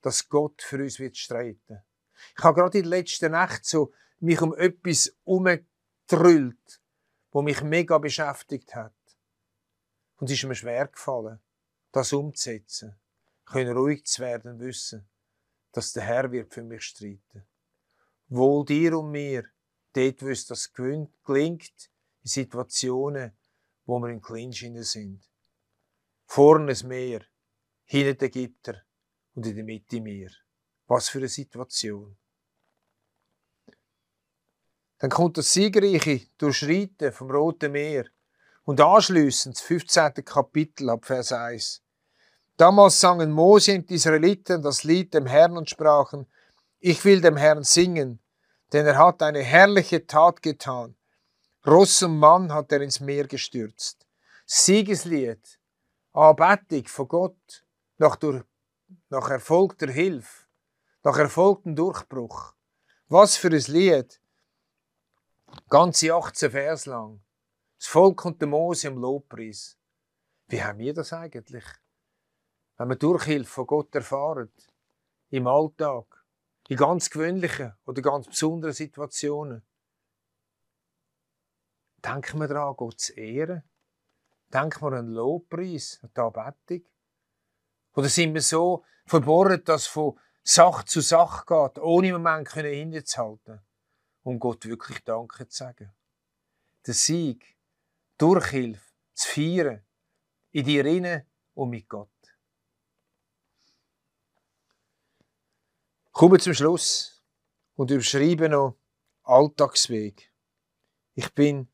dass 0.02 0.28
Gott 0.28 0.60
für 0.60 0.76
uns 0.76 0.98
wird 0.98 1.16
streiten. 1.16 1.82
Ich 2.36 2.44
habe 2.44 2.60
gerade 2.60 2.78
in 2.78 2.84
der 2.84 2.98
letzten 2.98 3.32
Nacht 3.32 3.64
so 3.64 3.92
mich 4.20 4.40
um 4.42 4.54
etwas 4.54 5.16
umgetrüllt, 5.24 6.80
wo 7.36 7.42
mich 7.42 7.60
mega 7.60 7.98
beschäftigt 7.98 8.74
hat. 8.74 8.94
Und 10.16 10.30
es 10.30 10.38
ist 10.38 10.44
mir 10.44 10.54
schwer 10.54 10.86
gefallen, 10.86 11.38
das 11.92 12.14
umzusetzen. 12.14 12.96
Können 13.44 13.76
ruhig 13.76 14.06
zu 14.06 14.22
werden 14.22 14.58
wissen, 14.58 15.06
dass 15.70 15.92
der 15.92 16.04
Herr 16.04 16.32
wird 16.32 16.54
für 16.54 16.62
mich 16.62 16.84
streiten. 16.84 17.46
Wohl 18.28 18.64
dir 18.64 18.98
und 18.98 19.10
mir, 19.10 19.44
dort, 19.92 20.22
wo 20.22 20.28
es 20.28 20.46
das 20.46 20.72
gelingt, 20.72 21.90
in 22.22 22.30
Situationen, 22.30 23.36
wo 23.84 23.98
wir 23.98 24.08
in 24.08 24.22
Clinch 24.22 24.66
sind. 24.90 25.22
Vorne 26.24 26.68
das 26.68 26.84
Meer, 26.84 27.20
hinten 27.84 28.16
der 28.16 28.28
Ägypter 28.28 28.82
und 29.34 29.44
in 29.44 29.56
der 29.56 29.64
Mitte 29.64 30.00
Meer. 30.00 30.30
Was 30.86 31.10
für 31.10 31.18
eine 31.18 31.28
Situation. 31.28 32.16
Dann 34.98 35.10
kommt 35.10 35.36
das 35.36 35.52
siegreiche 35.52 36.22
Durchschreiten 36.38 37.12
vom 37.12 37.30
Roten 37.30 37.72
Meer 37.72 38.06
und 38.64 38.80
anschließend 38.80 39.56
das 39.56 39.62
15. 39.62 40.24
Kapitel 40.24 40.88
ab 40.88 41.04
Vers 41.04 41.32
1. 41.32 41.82
Damals 42.56 43.00
sangen 43.00 43.30
Mose 43.30 43.74
und 43.74 43.90
die 43.90 43.94
Israeliten 43.94 44.62
das 44.62 44.84
Lied 44.84 45.12
dem 45.12 45.26
Herrn 45.26 45.58
und 45.58 45.68
sprachen, 45.68 46.26
ich 46.80 47.04
will 47.04 47.20
dem 47.20 47.36
Herrn 47.36 47.64
singen, 47.64 48.20
denn 48.72 48.86
er 48.86 48.96
hat 48.96 49.22
eine 49.22 49.42
herrliche 49.42 50.06
Tat 50.06 50.42
getan. 50.42 50.96
Ross 51.66 52.02
und 52.02 52.18
Mann 52.18 52.52
hat 52.52 52.72
er 52.72 52.80
ins 52.80 53.00
Meer 53.00 53.26
gestürzt. 53.26 54.06
Siegeslied, 54.46 55.58
Anbetung 56.12 56.86
von 56.86 57.08
Gott 57.08 57.64
nach, 57.98 58.16
durch, 58.16 58.42
nach 59.10 59.28
erfolgter 59.28 59.88
Hilfe, 59.88 60.46
nach 61.02 61.18
erfolgtem 61.18 61.76
Durchbruch. 61.76 62.54
Was 63.08 63.36
für 63.36 63.48
ein 63.48 63.64
Lied! 63.66 64.20
Ganze 65.68 66.14
18 66.14 66.50
Vers 66.50 66.86
lang. 66.86 67.24
Das 67.78 67.88
Volk 67.88 68.24
und 68.24 68.40
der 68.40 68.48
Mose 68.48 68.88
im 68.88 68.98
Lobpreis. 68.98 69.78
Wie 70.48 70.62
haben 70.62 70.78
wir 70.78 70.94
das 70.94 71.12
eigentlich? 71.12 71.64
Wenn 72.76 72.88
wir 72.88 72.96
Durchhilfe 72.96 73.50
von 73.50 73.66
Gott 73.66 73.94
erfahren, 73.94 74.52
im 75.30 75.46
Alltag, 75.46 76.24
in 76.68 76.76
ganz 76.76 77.10
gewöhnlichen 77.10 77.74
oder 77.84 78.02
ganz 78.02 78.26
besonderen 78.26 78.74
Situationen. 78.74 79.66
Denken 82.04 82.38
wir 82.38 82.48
daran, 82.48 82.76
Gott 82.76 83.00
zu 83.00 83.14
ehren? 83.14 83.62
Denken 84.52 84.82
wir 84.82 84.98
an 84.98 85.06
den 85.06 85.14
Lobpreis, 85.14 85.98
an 86.02 86.10
die 86.16 86.20
Anbetung? 86.20 86.88
Oder 87.94 88.08
sind 88.08 88.34
wir 88.34 88.42
so 88.42 88.84
verbohrt, 89.06 89.68
dass 89.68 89.82
es 89.82 89.86
von 89.88 90.18
Sach 90.42 90.84
zu 90.84 91.00
Sach 91.00 91.44
geht, 91.46 91.78
ohne 91.78 92.14
einen 92.14 92.22
Moment 92.22 92.52
hinzuhalten, 92.52 93.65
um 94.26 94.40
Gott 94.40 94.64
wirklich 94.66 95.04
Danke 95.04 95.46
zu 95.48 95.56
sagen? 95.56 95.92
Der 96.84 96.94
Sieg, 96.94 97.56
Durchhilfe, 98.18 98.82
zu 99.14 99.28
feiern, 99.28 99.84
in 100.50 100.64
dir 100.64 100.84
inne 100.84 101.26
und 101.54 101.70
mit 101.70 101.88
Gott. 101.88 102.10
Kommen 106.10 106.32
wir 106.32 106.38
zum 106.40 106.54
Schluss 106.54 107.22
und 107.76 107.90
überschreiben 107.90 108.50
noch 108.50 108.76
Alltagsweg. 109.22 110.32
Ich 111.14 111.32
bin 111.32 111.68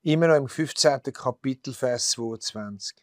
immer 0.00 0.28
noch 0.28 0.36
im 0.36 0.48
15. 0.48 1.02
Kapitel, 1.12 1.74
Vers 1.74 2.12
22. 2.12 2.96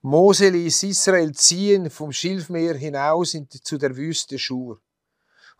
Mose 0.00 0.48
ließ 0.48 0.82
Israel 0.82 1.32
ziehen 1.32 1.88
vom 1.90 2.10
Schilfmeer 2.10 2.74
hinaus 2.74 3.36
zu 3.62 3.78
der 3.78 3.96
Wüste 3.96 4.36
Schur. 4.38 4.83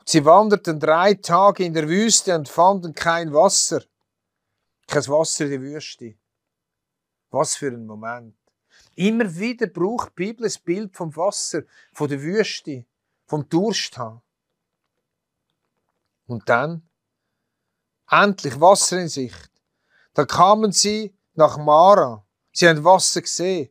Sie 0.04 0.24
wanderten 0.24 0.78
drei 0.78 1.14
Tage 1.14 1.64
in 1.64 1.74
der 1.74 1.88
Wüste 1.88 2.34
und 2.34 2.48
fanden 2.48 2.94
kein 2.94 3.32
Wasser. 3.32 3.82
Kein 4.86 5.06
Wasser 5.08 5.44
in 5.44 5.50
der 5.50 5.60
Wüste. 5.62 6.14
Was 7.30 7.56
für 7.56 7.68
ein 7.68 7.86
Moment. 7.86 8.36
Immer 8.96 9.34
wieder 9.34 9.66
braucht 9.66 10.10
die 10.10 10.24
Bibel 10.24 10.44
das 10.44 10.58
Bild 10.58 10.94
vom 10.94 11.14
Wasser, 11.16 11.62
von 11.92 12.08
der 12.08 12.20
Wüste 12.20 12.84
vom 13.26 13.48
Durst 13.48 13.96
haben. 13.98 14.22
Und 16.26 16.48
dann, 16.48 16.88
endlich 18.08 18.60
Wasser 18.60 19.00
in 19.00 19.08
Sicht. 19.08 19.50
Da 20.12 20.24
kamen 20.24 20.72
sie 20.72 21.14
nach 21.34 21.58
Mara. 21.58 22.24
Sie 22.52 22.68
haben 22.68 22.84
Wasser 22.84 23.22
gesehen, 23.22 23.70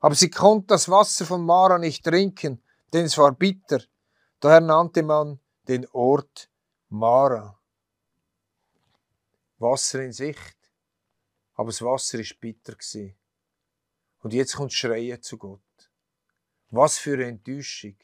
aber 0.00 0.14
sie 0.14 0.30
konnten 0.30 0.66
das 0.66 0.88
Wasser 0.88 1.24
von 1.24 1.44
Mara 1.44 1.78
nicht 1.78 2.04
trinken, 2.04 2.62
denn 2.92 3.04
es 3.04 3.16
war 3.16 3.32
bitter. 3.32 3.80
Daher 4.40 4.60
nannte 4.60 5.02
man 5.02 5.38
den 5.68 5.86
Ort 5.88 6.50
Mara. 6.88 7.60
Wasser 9.58 10.02
in 10.02 10.12
Sicht. 10.12 10.56
Aber 11.54 11.68
das 11.68 11.82
Wasser 11.82 12.18
war 12.18 12.36
bitter. 12.40 12.76
Und 14.18 14.32
jetzt 14.32 14.56
kommt 14.56 14.72
Schreien 14.72 15.22
zu 15.22 15.38
Gott. 15.38 15.60
Was 16.70 16.98
für 16.98 17.14
eine 17.14 17.26
Enttäuschung. 17.26 17.96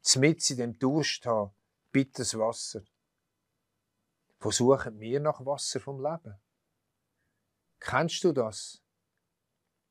Zmitz 0.00 0.50
in 0.50 0.58
dem 0.58 0.78
Durst 0.78 1.26
haben, 1.26 1.52
bitteres 1.90 2.38
Wasser. 2.38 2.82
Wo 4.40 4.50
suchen 4.50 5.00
wir 5.00 5.20
nach 5.20 5.44
Wasser 5.44 5.80
vom 5.80 6.00
Leben? 6.00 6.38
Kennst 7.80 8.22
du 8.24 8.32
das? 8.32 8.82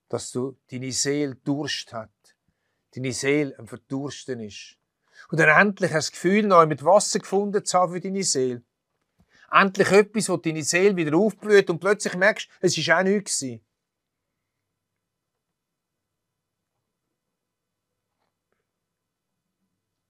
Dass 0.08 0.32
du 0.32 0.58
deine 0.72 0.92
Seele 0.92 1.36
Durst 1.36 1.92
hat, 1.92 2.38
deine 2.96 3.12
Seele 3.12 3.58
am 3.60 3.68
Verdursten 3.68 4.40
ist. 4.40 4.77
Und 5.30 5.40
dann 5.40 5.50
endlich 5.50 5.92
hast 5.92 6.08
das 6.08 6.12
Gefühl, 6.12 6.44
neu 6.44 6.66
mit 6.66 6.84
Wasser 6.84 7.20
gefunden 7.20 7.66
zu 7.66 7.78
haben 7.78 7.94
für 7.94 8.00
deine 8.00 8.24
Seele. 8.24 8.64
Endlich 9.52 9.92
etwas, 9.92 10.30
wo 10.30 10.38
deine 10.38 10.64
Seele 10.64 10.96
wieder 10.96 11.18
aufblüht 11.18 11.70
und 11.70 11.80
plötzlich 11.80 12.16
merkst, 12.16 12.50
es 12.60 12.78
war 12.78 13.00
auch 13.00 13.04
nichts. 13.04 13.44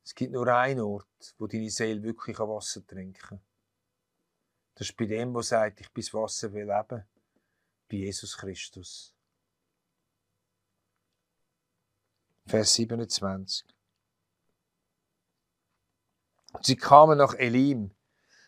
Es 0.04 0.16
gibt 0.16 0.32
nur 0.32 0.48
einen 0.48 0.80
Ort, 0.80 1.36
wo 1.38 1.48
deine 1.48 1.70
Seele 1.70 2.02
wirklich 2.02 2.40
Wasser 2.40 2.86
trinken 2.86 3.14
kann. 3.14 3.42
Das 4.76 4.90
ist 4.90 4.98
bei 4.98 5.06
dem, 5.06 5.34
der 5.34 5.44
sagt, 5.44 5.82
ich 5.82 5.92
bin 5.92 6.04
das 6.04 6.14
Wasser 6.14 6.54
will 6.54 6.66
leben, 6.66 7.04
bei 7.90 7.98
Jesus 7.98 8.38
Christus. 8.38 9.14
Vers 12.46 12.76
27. 12.76 13.77
Sie 16.62 16.76
kamen 16.76 17.18
nach 17.18 17.34
Elim. 17.36 17.92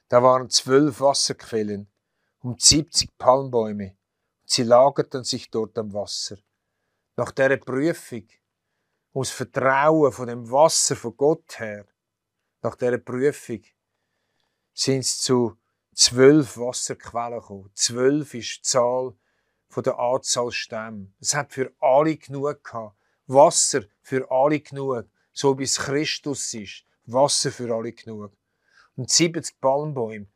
Da 0.08 0.24
waren 0.24 0.50
zwölf 0.50 1.02
Wasserquellen 1.02 1.91
und 2.39 2.62
70 2.62 3.17
Palmbäume. 3.17 3.98
Sie 4.45 4.63
lagerten 4.63 5.24
sich 5.24 5.52
dort 5.52 5.78
am 5.78 5.93
Wasser. 5.93 6.38
Nach 7.15 7.32
der 7.32 7.58
Prüfung, 7.58 8.28
ums 9.13 9.30
Vertrauen 9.30 10.12
von 10.12 10.28
dem 10.28 10.50
Wasser 10.50 10.95
von 10.95 11.15
Gott 11.15 11.60
her, 11.60 11.86
nach 12.62 12.76
der 12.76 12.98
Prüfung, 12.98 13.62
sind 14.74 15.06
sie 15.06 15.22
zu 15.22 15.58
zwölf 15.93 16.58
Wasserquellen 16.58 17.39
gekommen. 17.39 17.72
Zwölf 17.76 18.34
ist 18.34 18.58
die 18.58 18.62
Zahl 18.62 19.13
von 19.67 19.84
der 19.84 20.00
Anzahl 20.00 20.52
Stämme. 20.52 21.13
Es 21.19 21.36
hat 21.36 21.54
für 21.54 21.72
alle 21.80 22.17
genug 22.17 22.63
gehabt. 22.63 22.95
Wasser 23.28 23.84
für 24.02 24.30
alle 24.32 24.60
genug. 24.60 25.06
So 25.32 25.58
wie 25.60 25.63
es 25.63 25.78
Christus 25.78 26.54
ist. 26.54 26.86
Wasser 27.12 27.52
für 27.52 27.74
alle 27.74 27.93
genug. 27.93 28.32
Und 28.95 29.10
70 29.10 29.60
Palmbäume. 29.60 30.28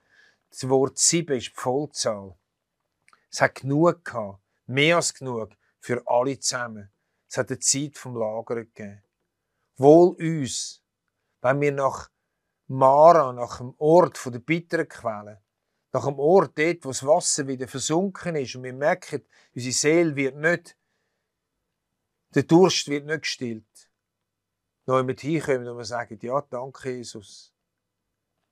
Das 0.49 0.67
Wort 0.69 0.97
7 0.97 1.37
ist 1.37 1.47
die 1.49 1.53
Vollzahl. 1.55 2.35
Es 3.31 3.41
hat 3.41 3.55
genug 3.55 4.05
gehabt. 4.05 4.39
Mehr 4.65 4.97
als 4.97 5.13
genug. 5.13 5.49
Für 5.79 6.01
alle 6.05 6.39
zusammen. 6.39 6.91
Es 7.27 7.37
hat 7.37 7.49
eine 7.49 7.59
Zeit 7.59 7.97
vom 7.97 8.15
Lagern 8.15 8.71
gegeben. 8.73 9.03
Wohl 9.77 10.15
uns, 10.19 10.83
wenn 11.41 11.59
wir 11.61 11.71
nach 11.71 12.09
Mara, 12.67 13.33
nach 13.33 13.57
dem 13.57 13.73
Ort 13.77 14.23
der 14.25 14.39
bitteren 14.39 14.87
Quelle, 14.87 15.41
nach 15.91 16.05
dem 16.05 16.17
Ort 16.17 16.57
dort, 16.57 16.85
wo 16.85 16.89
das 16.89 17.05
Wasser 17.05 17.47
wieder 17.47 17.67
versunken 17.67 18.35
ist 18.35 18.55
und 18.55 18.63
wir 18.63 18.73
merken, 18.73 19.23
unsere 19.53 19.73
Seele 19.73 20.15
wird 20.15 20.35
nicht, 20.37 20.77
der 22.33 22.43
Durst 22.43 22.87
wird 22.87 23.05
nicht 23.05 23.23
gestillt. 23.23 23.91
Noch 24.85 25.01
mit 25.03 25.21
hinkommen 25.21 25.67
und 25.67 25.77
wir 25.77 25.85
sagen, 25.85 26.19
ja, 26.21 26.41
danke 26.41 26.91
Jesus. 26.91 27.53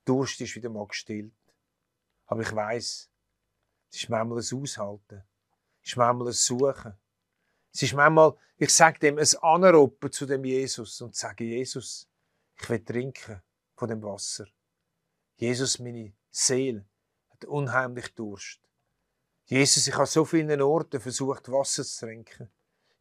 Durst 0.06 0.40
ist 0.42 0.56
wieder 0.56 0.70
mal 0.70 0.88
gestillt. 0.88 1.34
Aber 2.26 2.42
ich 2.42 2.56
weiß, 2.56 3.10
es 3.90 3.98
ist 3.98 4.10
manchmal 4.10 4.40
ein 4.40 4.62
Aushalten. 4.62 5.24
Es 5.84 5.90
ist 5.90 5.98
manchmal 5.98 6.28
ein 6.28 6.34
Suchen. 6.34 6.94
Es 7.74 7.84
ist 7.84 7.94
manchmal, 7.94 8.38
ich 8.58 8.74
sage 8.74 9.00
dem, 9.00 9.18
ein 9.18 9.28
Anroppen 9.42 10.12
zu 10.12 10.26
dem 10.26 10.46
Jesus 10.46 11.02
und 11.02 11.16
sage, 11.16 11.44
Jesus, 11.44 12.08
ich 12.56 12.70
will 12.70 12.84
trinken 12.84 13.42
von 13.76 13.90
dem 13.90 14.02
Wasser. 14.04 14.48
Jesus, 15.36 15.80
meine 15.80 16.14
Seele, 16.30 16.86
unheimlich 17.48 18.14
Durst. 18.14 18.62
Jesus, 19.46 19.88
ich 19.88 19.96
habe 19.96 20.06
so 20.06 20.24
vielen 20.24 20.62
Orten 20.62 21.02
versucht, 21.02 21.52
Wasser 21.52 21.84
zu 21.84 22.06
trinken. 22.06 22.50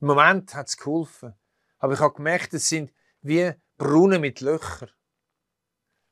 Im 0.00 0.06
Moment 0.08 0.54
hat 0.54 0.68
es 0.68 0.76
geholfen. 0.76 1.34
Aber 1.78 1.92
ich 1.92 2.00
habe 2.00 2.14
gemerkt, 2.14 2.54
es 2.54 2.68
sind 2.68 2.92
wie 3.22 3.52
Brunnen 3.76 4.20
mit 4.20 4.40
Löchern. 4.40 4.90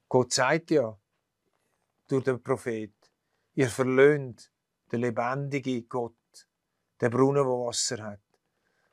Gott 0.08 0.32
sagt 0.32 0.70
ja 0.70 0.98
durch 2.06 2.24
den 2.24 2.42
Prophet, 2.42 2.94
ihr 3.54 3.68
verlöhnt 3.68 4.50
den 4.90 5.00
lebendigen 5.00 5.88
Gott, 5.88 6.14
den 7.00 7.10
Brunnen, 7.10 7.44
der 7.44 7.52
Wasser 7.52 8.02
hat. 8.02 8.20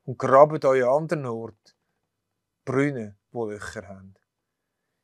Und 0.03 0.19
grabt 0.19 0.65
euch 0.65 0.83
an 0.83 1.03
anderen 1.03 1.25
Ort 1.25 1.75
Brunnen, 2.65 3.17
die 3.31 3.37
Löcher 3.37 3.87
haben. 3.87 4.15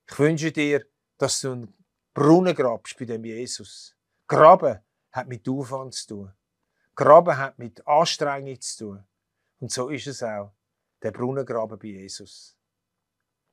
Ich 0.10 0.20
wünsche 0.20 0.52
dir, 0.52 0.86
dass 1.18 1.42
du 1.42 1.54
einen 1.54 1.74
Brunnen 2.14 2.56
grabst 2.56 2.98
bei 2.98 3.06
dem 3.06 3.24
Jesus. 3.24 3.96
Graben 4.28 4.80
hat 5.12 5.28
mit 5.28 5.48
Aufwand 5.48 5.94
zu 5.94 6.08
tun. 6.08 6.34
Graben 6.96 7.38
hat 7.38 7.58
mit 7.58 7.86
Anstrengung 7.88 8.60
zu 8.60 8.86
tun. 8.86 9.08
Und 9.60 9.72
so 9.72 9.90
ist 9.90 10.08
es 10.08 10.24
auch, 10.24 10.54
der 11.02 11.12
Brunnengraben 11.12 11.80
bei 11.80 11.88
Jesus. 11.88 12.58